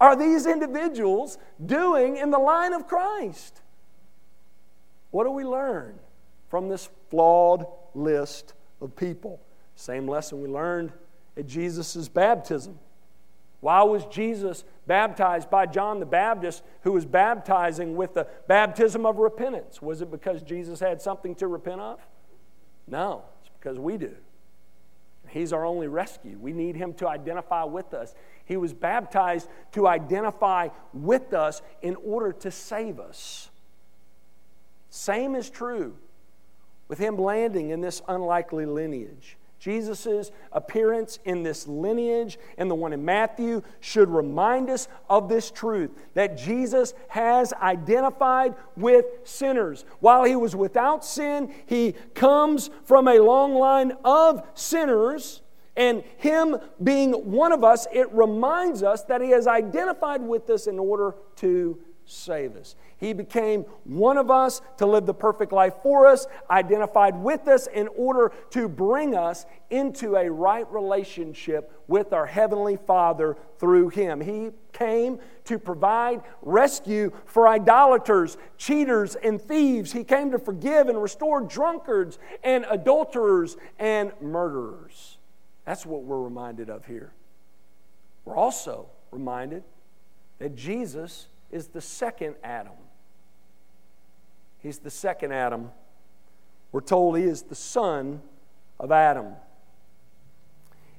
are 0.00 0.16
these 0.16 0.46
individuals 0.46 1.36
doing 1.64 2.16
in 2.16 2.30
the 2.30 2.38
line 2.38 2.72
of 2.72 2.86
Christ? 2.86 3.60
What 5.16 5.24
do 5.24 5.30
we 5.30 5.44
learn 5.44 5.98
from 6.50 6.68
this 6.68 6.90
flawed 7.08 7.64
list 7.94 8.52
of 8.82 8.94
people? 8.94 9.40
Same 9.74 10.06
lesson 10.06 10.42
we 10.42 10.48
learned 10.50 10.92
at 11.38 11.46
Jesus' 11.46 12.06
baptism. 12.06 12.78
Why 13.60 13.82
was 13.82 14.04
Jesus 14.04 14.62
baptized 14.86 15.48
by 15.48 15.64
John 15.64 16.00
the 16.00 16.04
Baptist, 16.04 16.62
who 16.82 16.92
was 16.92 17.06
baptizing 17.06 17.96
with 17.96 18.12
the 18.12 18.26
baptism 18.46 19.06
of 19.06 19.16
repentance? 19.16 19.80
Was 19.80 20.02
it 20.02 20.10
because 20.10 20.42
Jesus 20.42 20.80
had 20.80 21.00
something 21.00 21.34
to 21.36 21.46
repent 21.46 21.80
of? 21.80 21.98
No, 22.86 23.22
it's 23.40 23.50
because 23.58 23.78
we 23.78 23.96
do. 23.96 24.14
He's 25.30 25.54
our 25.54 25.64
only 25.64 25.88
rescue. 25.88 26.36
We 26.38 26.52
need 26.52 26.76
him 26.76 26.92
to 26.92 27.08
identify 27.08 27.64
with 27.64 27.94
us. 27.94 28.14
He 28.44 28.58
was 28.58 28.74
baptized 28.74 29.48
to 29.72 29.88
identify 29.88 30.68
with 30.92 31.32
us 31.32 31.62
in 31.80 31.96
order 32.04 32.34
to 32.34 32.50
save 32.50 33.00
us. 33.00 33.48
Same 34.96 35.34
is 35.34 35.50
true 35.50 35.94
with 36.88 36.98
him 36.98 37.18
landing 37.18 37.68
in 37.68 37.82
this 37.82 38.00
unlikely 38.08 38.64
lineage. 38.64 39.36
Jesus' 39.58 40.30
appearance 40.52 41.18
in 41.26 41.42
this 41.42 41.68
lineage 41.68 42.38
and 42.56 42.70
the 42.70 42.74
one 42.74 42.94
in 42.94 43.04
Matthew 43.04 43.62
should 43.80 44.08
remind 44.08 44.70
us 44.70 44.88
of 45.10 45.28
this 45.28 45.50
truth 45.50 45.90
that 46.14 46.38
Jesus 46.38 46.94
has 47.08 47.52
identified 47.52 48.54
with 48.74 49.04
sinners. 49.24 49.84
While 50.00 50.24
he 50.24 50.34
was 50.34 50.56
without 50.56 51.04
sin, 51.04 51.52
he 51.66 51.92
comes 52.14 52.70
from 52.84 53.06
a 53.06 53.18
long 53.18 53.54
line 53.54 53.92
of 54.02 54.46
sinners. 54.54 55.42
And 55.76 56.04
him 56.16 56.56
being 56.82 57.12
one 57.12 57.52
of 57.52 57.62
us, 57.64 57.86
it 57.92 58.10
reminds 58.12 58.82
us 58.82 59.02
that 59.04 59.20
he 59.20 59.30
has 59.30 59.46
identified 59.46 60.22
with 60.22 60.48
us 60.48 60.66
in 60.66 60.78
order 60.78 61.16
to 61.36 61.78
save 62.06 62.56
us. 62.56 62.76
He 62.98 63.12
became 63.12 63.62
one 63.84 64.16
of 64.16 64.30
us 64.30 64.62
to 64.78 64.86
live 64.86 65.04
the 65.04 65.14
perfect 65.14 65.52
life 65.52 65.74
for 65.82 66.06
us, 66.06 66.26
identified 66.48 67.20
with 67.20 67.48
us 67.48 67.66
in 67.66 67.88
order 67.88 68.32
to 68.50 68.68
bring 68.68 69.14
us 69.14 69.44
into 69.70 70.16
a 70.16 70.30
right 70.30 70.70
relationship 70.72 71.72
with 71.88 72.12
our 72.12 72.24
Heavenly 72.24 72.76
Father 72.76 73.36
through 73.58 73.88
Him. 73.88 74.20
He 74.20 74.50
came 74.72 75.18
to 75.44 75.58
provide 75.58 76.22
rescue 76.42 77.12
for 77.26 77.48
idolaters, 77.48 78.38
cheaters, 78.56 79.16
and 79.16 79.42
thieves. 79.42 79.92
He 79.92 80.04
came 80.04 80.30
to 80.30 80.38
forgive 80.38 80.88
and 80.88 81.02
restore 81.02 81.40
drunkards 81.40 82.18
and 82.44 82.64
adulterers 82.70 83.56
and 83.78 84.12
murderers. 84.20 85.18
That's 85.64 85.84
what 85.84 86.04
we're 86.04 86.22
reminded 86.22 86.70
of 86.70 86.86
here. 86.86 87.12
We're 88.24 88.36
also 88.36 88.90
reminded 89.10 89.64
that 90.38 90.54
Jesus 90.54 91.26
is 91.50 91.68
the 91.68 91.80
second 91.80 92.36
Adam. 92.42 92.72
He's 94.58 94.78
the 94.78 94.90
second 94.90 95.32
Adam. 95.32 95.70
We're 96.72 96.80
told 96.80 97.16
he 97.16 97.24
is 97.24 97.42
the 97.42 97.54
son 97.54 98.20
of 98.80 98.90
Adam. 98.90 99.34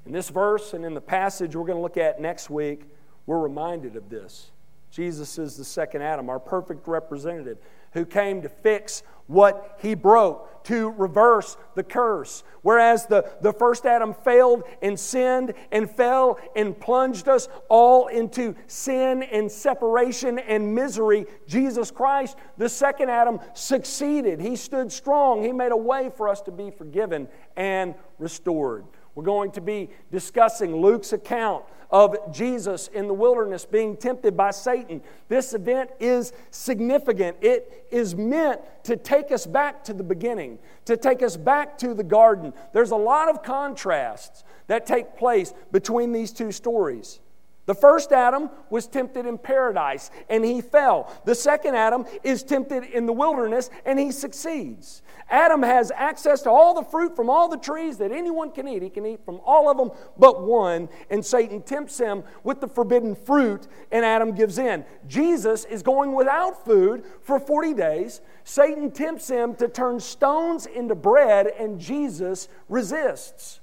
In 0.06 0.14
this 0.14 0.30
verse 0.30 0.74
and 0.74 0.86
in 0.86 0.94
the 0.94 1.02
passage 1.02 1.56
we're 1.56 1.66
going 1.66 1.78
to 1.78 1.82
look 1.82 1.98
at 1.98 2.22
next 2.22 2.50
week, 2.50 2.84
we're 3.26 3.40
reminded 3.40 3.96
of 3.96 4.10
this. 4.10 4.52
Jesus 4.90 5.38
is 5.38 5.58
the 5.58 5.66
second 5.66 6.02
Adam, 6.02 6.30
our 6.30 6.40
perfect 6.40 6.88
representative 6.88 7.58
who 7.94 8.06
came 8.06 8.42
to 8.42 8.50
fix 8.50 9.04
what 9.28 9.78
he 9.82 9.94
broke, 9.94 10.64
to 10.64 10.90
reverse 10.92 11.58
the 11.76 11.84
curse. 11.84 12.44
Whereas 12.62 13.06
the, 13.06 13.30
the 13.42 13.54
first 13.54 13.86
Adam 13.86 14.14
failed 14.14 14.64
and 14.82 15.00
sinned 15.00 15.54
and 15.72 15.90
fell 15.90 16.40
and 16.56 16.78
plunged 16.78 17.28
us 17.30 17.48
all 17.70 18.08
into 18.08 18.56
sin 18.68 19.24
and 19.24 19.50
separation 19.52 20.40
and 20.40 20.74
misery, 20.76 21.26
Jesus 21.48 21.92
Christ, 21.92 22.38
the 22.58 22.68
second 22.68 23.10
Adam, 23.10 23.40
succeeded. 23.54 24.42
He 24.42 24.56
stood 24.56 24.92
strong. 24.92 25.44
He 25.44 25.54
made 25.54 25.72
a 25.72 25.78
way 25.78 26.10
for 26.16 26.28
us 26.28 26.42
to 26.42 26.52
be 26.52 26.72
forgiven 26.72 27.28
and 27.56 27.96
restored. 28.20 28.86
We're 29.18 29.24
going 29.24 29.50
to 29.54 29.62
be 29.62 29.90
discussing 30.12 30.76
Luke's 30.76 31.12
account 31.12 31.64
of 31.90 32.16
Jesus 32.32 32.88
in 32.90 33.08
the 33.08 33.16
wilderness 33.16 33.66
being 33.66 33.98
tempted 33.98 34.38
by 34.38 34.52
Satan. 34.52 35.02
This 35.28 35.56
event 35.56 35.90
is 36.00 36.34
significant. 36.52 37.38
It 37.42 37.88
is 37.90 38.16
meant 38.16 38.62
to 38.84 38.96
take 38.96 39.32
us 39.32 39.48
back 39.48 39.84
to 39.86 39.94
the 39.94 40.04
beginning, 40.04 40.60
to 40.86 40.96
take 40.98 41.24
us 41.24 41.36
back 41.36 41.80
to 41.80 41.96
the 41.96 42.04
garden. 42.04 42.54
There's 42.74 42.92
a 42.92 42.96
lot 42.96 43.28
of 43.28 43.42
contrasts 43.42 44.44
that 44.68 44.86
take 44.86 45.18
place 45.18 45.52
between 45.72 46.12
these 46.12 46.32
two 46.32 46.52
stories. 46.52 47.20
The 47.66 47.74
first 47.74 48.14
Adam 48.14 48.52
was 48.70 48.88
tempted 48.88 49.26
in 49.26 49.40
paradise 49.40 50.12
and 50.30 50.46
he 50.46 50.62
fell. 50.62 51.12
The 51.26 51.36
second 51.36 51.76
Adam 51.76 52.06
is 52.24 52.44
tempted 52.44 52.84
in 52.84 53.08
the 53.08 53.14
wilderness 53.14 53.72
and 53.84 54.00
he 54.00 54.12
succeeds. 54.12 55.02
Adam 55.30 55.62
has 55.62 55.92
access 55.94 56.42
to 56.42 56.50
all 56.50 56.74
the 56.74 56.84
fruit 56.84 57.16
from 57.16 57.30
all 57.30 57.50
the 57.50 57.58
trees 57.58 57.98
that 57.98 58.12
anyone 58.12 58.50
can 58.50 58.68
eat. 58.68 58.82
He 58.82 58.90
can 58.90 59.06
eat 59.06 59.26
from 59.26 59.42
all 59.46 59.70
of 59.70 59.78
them 59.78 59.92
but 60.18 60.44
one, 60.44 60.88
and 61.10 61.26
Satan 61.26 61.62
tempts 61.62 61.98
him 61.98 62.24
with 62.44 62.62
the 62.62 62.68
forbidden 62.68 63.14
fruit, 63.14 63.68
and 63.92 64.06
Adam 64.06 64.34
gives 64.34 64.58
in. 64.58 64.86
Jesus 65.08 65.66
is 65.66 65.84
going 65.84 66.14
without 66.14 66.64
food 66.64 67.04
for 67.22 67.40
40 67.40 67.74
days. 67.74 68.22
Satan 68.46 68.90
tempts 68.90 69.30
him 69.30 69.54
to 69.56 69.68
turn 69.68 70.00
stones 70.00 70.66
into 70.66 70.96
bread, 70.96 71.48
and 71.48 71.80
Jesus 71.80 72.48
resists. 72.70 73.60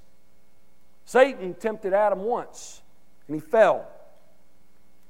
Satan 1.06 1.54
tempted 1.54 1.94
Adam 1.94 2.20
once, 2.20 2.82
and 3.26 3.34
he 3.34 3.40
fell. 3.40 3.86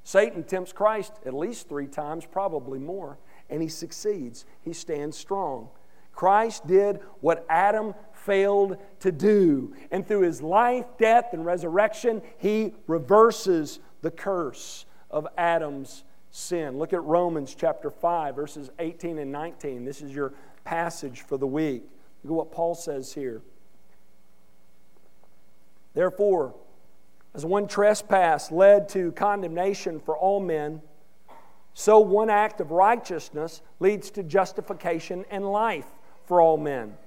Satan 0.05 0.43
tempts 0.43 0.71
Christ 0.71 1.13
at 1.25 1.33
least 1.33 1.67
three 1.67 1.87
times, 1.87 2.25
probably 2.25 2.79
more, 2.79 3.17
and 3.49 3.61
he 3.61 3.67
succeeds. 3.67 4.45
He 4.61 4.71
stands 4.71 5.17
strong. 5.17 5.69
Christ 6.15 6.65
did 6.65 7.01
what 7.19 7.45
Adam 7.49 7.93
failed 8.13 8.77
to 9.01 9.11
do. 9.11 9.75
And 9.91 10.07
through 10.07 10.21
his 10.21 10.41
life, 10.41 10.85
death, 10.97 11.33
and 11.33 11.45
resurrection, 11.45 12.21
he 12.37 12.73
reverses 12.87 13.79
the 14.01 14.11
curse 14.11 14.85
of 15.11 15.27
Adam's 15.37 16.05
sin. 16.31 16.79
Look 16.79 16.93
at 16.93 17.03
Romans 17.03 17.53
chapter 17.53 17.91
5, 17.91 18.35
verses 18.35 18.71
18 18.79 19.19
and 19.19 19.31
19. 19.31 19.85
This 19.85 20.01
is 20.01 20.11
your 20.13 20.33
passage 20.63 21.21
for 21.21 21.37
the 21.37 21.47
week. 21.47 21.83
Look 22.23 22.31
at 22.31 22.35
what 22.35 22.51
Paul 22.51 22.75
says 22.75 23.13
here. 23.13 23.41
Therefore, 25.93 26.55
as 27.33 27.45
one 27.45 27.67
trespass 27.67 28.51
led 28.51 28.89
to 28.89 29.11
condemnation 29.11 29.99
for 29.99 30.17
all 30.17 30.39
men, 30.39 30.81
so 31.73 31.99
one 31.99 32.29
act 32.29 32.61
of 32.61 32.71
righteousness 32.71 33.61
leads 33.79 34.09
to 34.11 34.23
justification 34.23 35.25
and 35.29 35.51
life 35.51 35.87
for 36.27 36.41
all 36.41 36.57
men. 36.57 36.97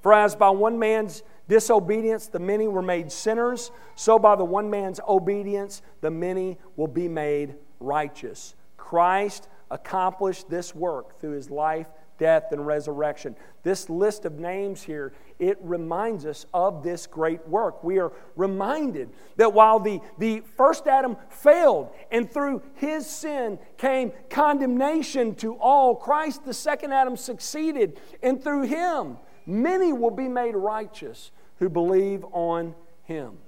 For 0.00 0.12
as 0.12 0.36
by 0.36 0.50
one 0.50 0.78
man's 0.78 1.22
disobedience 1.48 2.26
the 2.26 2.38
many 2.38 2.68
were 2.68 2.82
made 2.82 3.10
sinners, 3.10 3.70
so 3.96 4.18
by 4.18 4.36
the 4.36 4.44
one 4.44 4.70
man's 4.70 5.00
obedience 5.08 5.82
the 6.00 6.10
many 6.10 6.58
will 6.76 6.88
be 6.88 7.08
made 7.08 7.56
righteous. 7.80 8.54
Christ 8.76 9.48
accomplished 9.70 10.48
this 10.48 10.74
work 10.74 11.20
through 11.20 11.32
his 11.32 11.50
life, 11.50 11.88
death, 12.18 12.52
and 12.52 12.66
resurrection. 12.66 13.34
This 13.62 13.88
list 13.88 14.24
of 14.24 14.38
names 14.38 14.82
here, 14.82 15.12
it 15.38 15.56
reminds 15.62 16.26
us 16.26 16.46
of 16.52 16.82
this 16.82 17.06
great 17.06 17.46
work. 17.48 17.82
We 17.82 17.98
are 17.98 18.12
reminded 18.36 19.10
that 19.36 19.52
while 19.52 19.78
the, 19.78 20.00
the 20.18 20.42
first 20.56 20.86
Adam 20.86 21.16
failed 21.30 21.90
and 22.10 22.30
through 22.30 22.62
his 22.74 23.08
sin 23.08 23.58
came 23.78 24.12
condemnation 24.28 25.34
to 25.36 25.54
all, 25.54 25.94
Christ, 25.94 26.44
the 26.44 26.54
second 26.54 26.92
Adam, 26.92 27.16
succeeded, 27.16 28.00
and 28.22 28.42
through 28.42 28.62
him, 28.62 29.16
many 29.46 29.92
will 29.92 30.10
be 30.10 30.28
made 30.28 30.56
righteous 30.56 31.30
who 31.58 31.68
believe 31.68 32.24
on 32.32 32.74
him. 33.04 33.38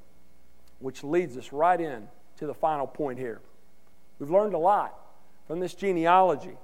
Which 0.79 1.05
leads 1.05 1.37
us 1.37 1.53
right 1.53 1.81
in 1.81 2.09
to 2.39 2.47
the 2.47 2.55
final 2.55 2.87
point 2.87 3.19
here. 3.19 3.41
We've 4.19 4.31
learned 4.31 4.55
a 4.55 4.59
lot 4.59 4.97
from 5.47 5.61
this 5.61 5.75
genealogy. 5.75 6.57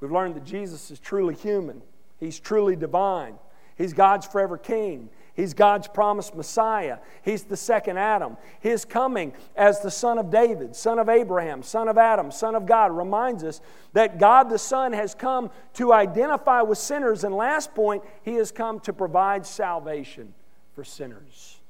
We've 0.00 0.12
learned 0.12 0.36
that 0.36 0.44
Jesus 0.44 0.90
is 0.90 0.98
truly 0.98 1.34
human, 1.34 1.82
He's 2.18 2.38
truly 2.38 2.76
divine, 2.76 3.34
He's 3.76 3.92
God's 3.92 4.26
forever 4.26 4.58
King. 4.58 5.10
He's 5.38 5.54
God's 5.54 5.86
promised 5.86 6.34
Messiah. 6.34 6.98
He's 7.22 7.44
the 7.44 7.56
second 7.56 7.96
Adam. 7.96 8.36
His 8.58 8.84
coming 8.84 9.32
as 9.54 9.80
the 9.80 9.90
son 9.90 10.18
of 10.18 10.32
David, 10.32 10.74
son 10.74 10.98
of 10.98 11.08
Abraham, 11.08 11.62
son 11.62 11.86
of 11.86 11.96
Adam, 11.96 12.32
son 12.32 12.56
of 12.56 12.66
God 12.66 12.90
reminds 12.90 13.44
us 13.44 13.60
that 13.92 14.18
God 14.18 14.50
the 14.50 14.58
Son 14.58 14.92
has 14.92 15.14
come 15.14 15.52
to 15.74 15.92
identify 15.92 16.62
with 16.62 16.78
sinners. 16.78 17.22
And 17.22 17.32
last 17.32 17.72
point, 17.72 18.02
He 18.24 18.34
has 18.34 18.50
come 18.50 18.80
to 18.80 18.92
provide 18.92 19.46
salvation 19.46 20.34
for 20.74 20.82
sinners. 20.82 21.60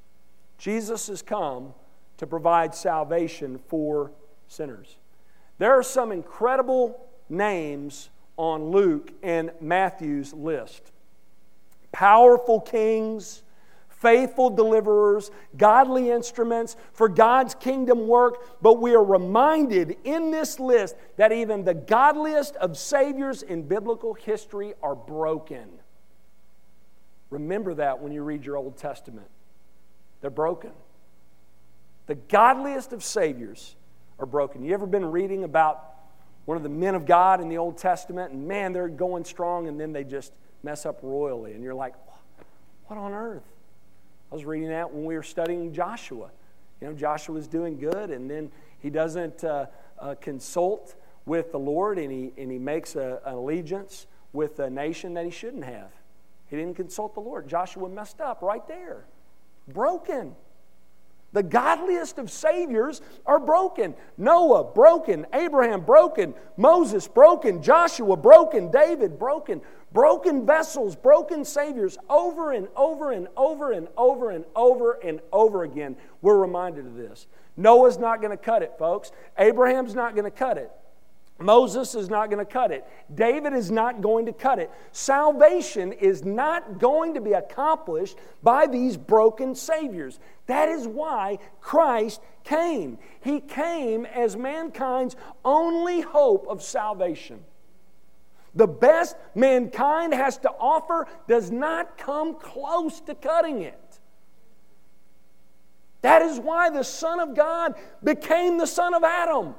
Jesus 0.56 1.08
has 1.08 1.20
come 1.20 1.74
to 2.16 2.26
provide 2.26 2.74
salvation 2.74 3.58
for 3.68 4.12
sinners. 4.46 4.96
There 5.58 5.72
are 5.72 5.82
some 5.82 6.10
incredible 6.10 7.06
names 7.28 8.08
on 8.38 8.70
Luke 8.70 9.12
and 9.22 9.52
Matthew's 9.60 10.32
list 10.32 10.92
powerful 11.92 12.60
kings, 12.60 13.42
faithful 13.88 14.50
deliverers, 14.50 15.30
godly 15.56 16.10
instruments 16.10 16.76
for 16.92 17.08
God's 17.08 17.54
kingdom 17.54 18.06
work. 18.06 18.62
But 18.62 18.80
we 18.80 18.94
are 18.94 19.02
reminded 19.02 19.96
in 20.04 20.30
this 20.30 20.60
list 20.60 20.94
that 21.16 21.32
even 21.32 21.64
the 21.64 21.74
godliest 21.74 22.56
of 22.56 22.78
saviors 22.78 23.42
in 23.42 23.62
biblical 23.62 24.14
history 24.14 24.74
are 24.82 24.94
broken. 24.94 25.68
Remember 27.30 27.74
that 27.74 28.00
when 28.00 28.12
you 28.12 28.22
read 28.22 28.44
your 28.44 28.56
Old 28.56 28.76
Testament. 28.76 29.28
They're 30.20 30.30
broken. 30.30 30.70
The 32.06 32.14
godliest 32.14 32.92
of 32.92 33.04
saviors 33.04 33.76
are 34.18 34.26
broken. 34.26 34.64
You 34.64 34.74
ever 34.74 34.86
been 34.86 35.06
reading 35.06 35.44
about 35.44 35.97
one 36.48 36.56
of 36.56 36.62
the 36.62 36.70
men 36.70 36.94
of 36.94 37.04
God 37.04 37.42
in 37.42 37.50
the 37.50 37.58
Old 37.58 37.76
Testament, 37.76 38.32
and 38.32 38.48
man, 38.48 38.72
they're 38.72 38.88
going 38.88 39.22
strong, 39.22 39.68
and 39.68 39.78
then 39.78 39.92
they 39.92 40.02
just 40.02 40.32
mess 40.62 40.86
up 40.86 40.98
royally, 41.02 41.52
and 41.52 41.62
you're 41.62 41.74
like, 41.74 41.92
what 42.86 42.98
on 42.98 43.12
earth? 43.12 43.42
I 44.32 44.34
was 44.34 44.46
reading 44.46 44.70
that 44.70 44.90
when 44.90 45.04
we 45.04 45.14
were 45.14 45.22
studying 45.22 45.74
Joshua. 45.74 46.30
You 46.80 46.86
know, 46.86 46.94
Joshua's 46.94 47.48
doing 47.48 47.76
good, 47.78 48.08
and 48.08 48.30
then 48.30 48.50
he 48.78 48.88
doesn't 48.88 49.44
uh, 49.44 49.66
uh, 49.98 50.14
consult 50.22 50.94
with 51.26 51.52
the 51.52 51.58
Lord, 51.58 51.98
and 51.98 52.10
he, 52.10 52.32
and 52.38 52.50
he 52.50 52.58
makes 52.58 52.96
a, 52.96 53.20
an 53.26 53.34
allegiance 53.34 54.06
with 54.32 54.58
a 54.58 54.70
nation 54.70 55.12
that 55.12 55.26
he 55.26 55.30
shouldn't 55.30 55.66
have. 55.66 55.90
He 56.46 56.56
didn't 56.56 56.76
consult 56.76 57.12
the 57.12 57.20
Lord. 57.20 57.46
Joshua 57.46 57.90
messed 57.90 58.22
up 58.22 58.40
right 58.40 58.66
there. 58.66 59.04
Broken. 59.74 60.34
The 61.32 61.42
godliest 61.42 62.18
of 62.18 62.30
saviors 62.30 63.02
are 63.26 63.38
broken. 63.38 63.94
Noah, 64.16 64.64
broken. 64.64 65.26
Abraham, 65.32 65.82
broken. 65.82 66.34
Moses, 66.56 67.06
broken. 67.06 67.62
Joshua, 67.62 68.16
broken. 68.16 68.70
David, 68.70 69.18
broken. 69.18 69.60
Broken 69.92 70.46
vessels, 70.46 70.96
broken 70.96 71.44
saviors, 71.44 71.96
over 72.10 72.52
and 72.52 72.68
over 72.76 73.12
and 73.12 73.28
over 73.36 73.72
and 73.72 73.88
over 73.96 74.30
and 74.30 74.44
over 74.54 74.92
and 75.02 75.20
over 75.32 75.64
again. 75.64 75.96
We're 76.20 76.36
reminded 76.36 76.86
of 76.86 76.94
this. 76.94 77.26
Noah's 77.56 77.98
not 77.98 78.20
going 78.20 78.36
to 78.36 78.42
cut 78.42 78.62
it, 78.62 78.74
folks. 78.78 79.12
Abraham's 79.38 79.94
not 79.94 80.14
going 80.14 80.24
to 80.24 80.30
cut 80.30 80.58
it. 80.58 80.70
Moses 81.40 81.94
is 81.94 82.10
not 82.10 82.30
going 82.30 82.44
to 82.44 82.52
cut 82.52 82.72
it. 82.72 82.84
David 83.14 83.52
is 83.52 83.70
not 83.70 84.00
going 84.00 84.26
to 84.26 84.32
cut 84.32 84.58
it. 84.58 84.70
Salvation 84.90 85.92
is 85.92 86.24
not 86.24 86.80
going 86.80 87.14
to 87.14 87.20
be 87.20 87.32
accomplished 87.32 88.18
by 88.42 88.66
these 88.66 88.96
broken 88.96 89.54
saviors. 89.54 90.18
That 90.46 90.68
is 90.68 90.88
why 90.88 91.38
Christ 91.60 92.20
came. 92.42 92.98
He 93.20 93.38
came 93.38 94.04
as 94.06 94.36
mankind's 94.36 95.14
only 95.44 96.00
hope 96.00 96.46
of 96.48 96.60
salvation. 96.60 97.44
The 98.56 98.66
best 98.66 99.14
mankind 99.36 100.14
has 100.14 100.38
to 100.38 100.50
offer 100.50 101.06
does 101.28 101.52
not 101.52 101.96
come 101.98 102.34
close 102.34 103.00
to 103.02 103.14
cutting 103.14 103.62
it. 103.62 104.00
That 106.02 106.22
is 106.22 106.40
why 106.40 106.70
the 106.70 106.82
Son 106.82 107.20
of 107.20 107.36
God 107.36 107.74
became 108.02 108.58
the 108.58 108.66
Son 108.66 108.94
of 108.94 109.04
Adam. 109.04 109.54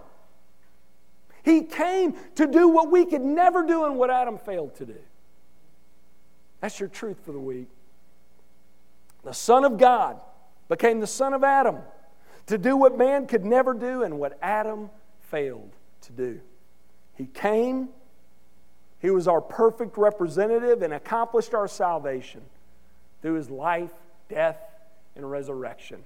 He 1.43 1.61
came 1.61 2.15
to 2.35 2.47
do 2.47 2.67
what 2.67 2.91
we 2.91 3.05
could 3.05 3.21
never 3.21 3.65
do 3.65 3.85
and 3.85 3.97
what 3.97 4.09
Adam 4.09 4.37
failed 4.37 4.75
to 4.75 4.85
do. 4.85 4.97
That's 6.61 6.79
your 6.79 6.89
truth 6.89 7.17
for 7.25 7.31
the 7.31 7.39
week. 7.39 7.69
The 9.23 9.33
Son 9.33 9.63
of 9.63 9.77
God 9.77 10.19
became 10.67 10.99
the 10.99 11.07
Son 11.07 11.33
of 11.33 11.43
Adam 11.43 11.77
to 12.47 12.57
do 12.57 12.75
what 12.75 12.97
man 12.97 13.27
could 13.27 13.45
never 13.45 13.73
do 13.73 14.03
and 14.03 14.19
what 14.19 14.37
Adam 14.41 14.89
failed 15.21 15.71
to 16.01 16.11
do. 16.11 16.41
He 17.15 17.25
came, 17.25 17.89
He 18.99 19.11
was 19.11 19.27
our 19.27 19.41
perfect 19.41 19.97
representative 19.97 20.81
and 20.81 20.93
accomplished 20.93 21.53
our 21.53 21.67
salvation 21.67 22.41
through 23.21 23.35
His 23.35 23.49
life, 23.49 23.91
death, 24.29 24.57
and 25.15 25.29
resurrection. 25.29 26.03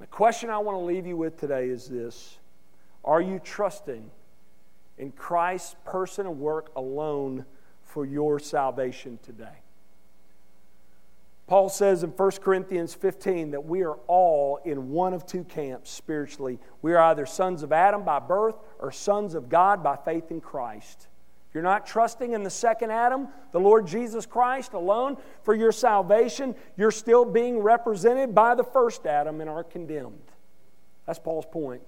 The 0.00 0.06
question 0.06 0.48
I 0.48 0.58
want 0.58 0.76
to 0.76 0.84
leave 0.84 1.06
you 1.06 1.16
with 1.16 1.38
today 1.38 1.68
is 1.68 1.86
this 1.86 2.38
are 3.04 3.20
you 3.20 3.38
trusting 3.38 4.10
in 4.98 5.12
Christ's 5.12 5.76
person 5.84 6.26
and 6.26 6.38
work 6.38 6.70
alone 6.76 7.44
for 7.82 8.04
your 8.04 8.38
salvation 8.38 9.18
today? 9.22 9.60
Paul 11.50 11.68
says 11.68 12.04
in 12.04 12.10
1 12.10 12.30
Corinthians 12.42 12.94
15 12.94 13.50
that 13.50 13.64
we 13.64 13.82
are 13.82 13.98
all 14.06 14.60
in 14.64 14.90
one 14.90 15.12
of 15.12 15.26
two 15.26 15.42
camps 15.42 15.90
spiritually. 15.90 16.60
We 16.80 16.94
are 16.94 17.02
either 17.02 17.26
sons 17.26 17.64
of 17.64 17.72
Adam 17.72 18.04
by 18.04 18.20
birth 18.20 18.54
or 18.78 18.92
sons 18.92 19.34
of 19.34 19.48
God 19.48 19.82
by 19.82 19.96
faith 19.96 20.30
in 20.30 20.40
Christ. 20.40 21.08
If 21.48 21.54
you're 21.54 21.64
not 21.64 21.84
trusting 21.84 22.34
in 22.34 22.44
the 22.44 22.50
second 22.50 22.92
Adam, 22.92 23.26
the 23.50 23.58
Lord 23.58 23.88
Jesus 23.88 24.26
Christ 24.26 24.74
alone 24.74 25.16
for 25.42 25.52
your 25.52 25.72
salvation, 25.72 26.54
you're 26.76 26.92
still 26.92 27.24
being 27.24 27.58
represented 27.58 28.32
by 28.32 28.54
the 28.54 28.62
first 28.62 29.04
Adam 29.04 29.40
and 29.40 29.50
are 29.50 29.64
condemned. 29.64 30.22
That's 31.04 31.18
Paul's 31.18 31.46
point. 31.50 31.82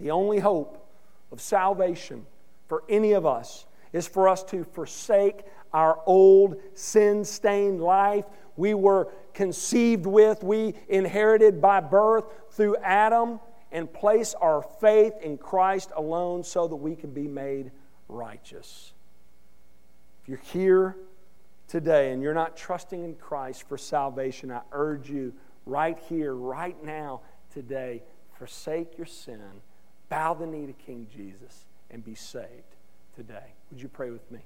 The 0.00 0.10
only 0.10 0.38
hope 0.38 0.86
of 1.30 1.40
salvation 1.40 2.26
for 2.68 2.84
any 2.88 3.12
of 3.12 3.26
us 3.26 3.66
is 3.92 4.08
for 4.08 4.28
us 4.28 4.42
to 4.44 4.64
forsake 4.64 5.42
our 5.72 6.00
old 6.06 6.60
sin 6.74 7.24
stained 7.24 7.80
life 7.80 8.24
we 8.56 8.74
were 8.74 9.08
conceived 9.32 10.06
with, 10.06 10.42
we 10.42 10.74
inherited 10.88 11.60
by 11.60 11.80
birth 11.80 12.24
through 12.50 12.76
Adam, 12.76 13.40
and 13.72 13.92
place 13.92 14.34
our 14.34 14.62
faith 14.80 15.14
in 15.20 15.36
Christ 15.36 15.90
alone 15.96 16.44
so 16.44 16.68
that 16.68 16.76
we 16.76 16.94
can 16.94 17.10
be 17.10 17.26
made 17.26 17.72
righteous. 18.08 18.92
If 20.22 20.28
you're 20.28 20.38
here 20.38 20.96
today 21.66 22.12
and 22.12 22.22
you're 22.22 22.34
not 22.34 22.56
trusting 22.56 23.02
in 23.02 23.16
Christ 23.16 23.68
for 23.68 23.76
salvation, 23.76 24.52
I 24.52 24.60
urge 24.70 25.10
you 25.10 25.34
right 25.66 25.98
here, 26.08 26.34
right 26.34 26.80
now, 26.84 27.22
today, 27.52 28.02
forsake 28.38 28.96
your 28.96 29.06
sin 29.06 29.40
Bow 30.14 30.32
the 30.32 30.46
knee 30.46 30.64
to 30.64 30.72
King 30.72 31.08
Jesus 31.12 31.64
and 31.90 32.04
be 32.04 32.14
saved 32.14 32.76
today. 33.16 33.52
Would 33.72 33.82
you 33.82 33.88
pray 33.88 34.10
with 34.10 34.30
me? 34.30 34.38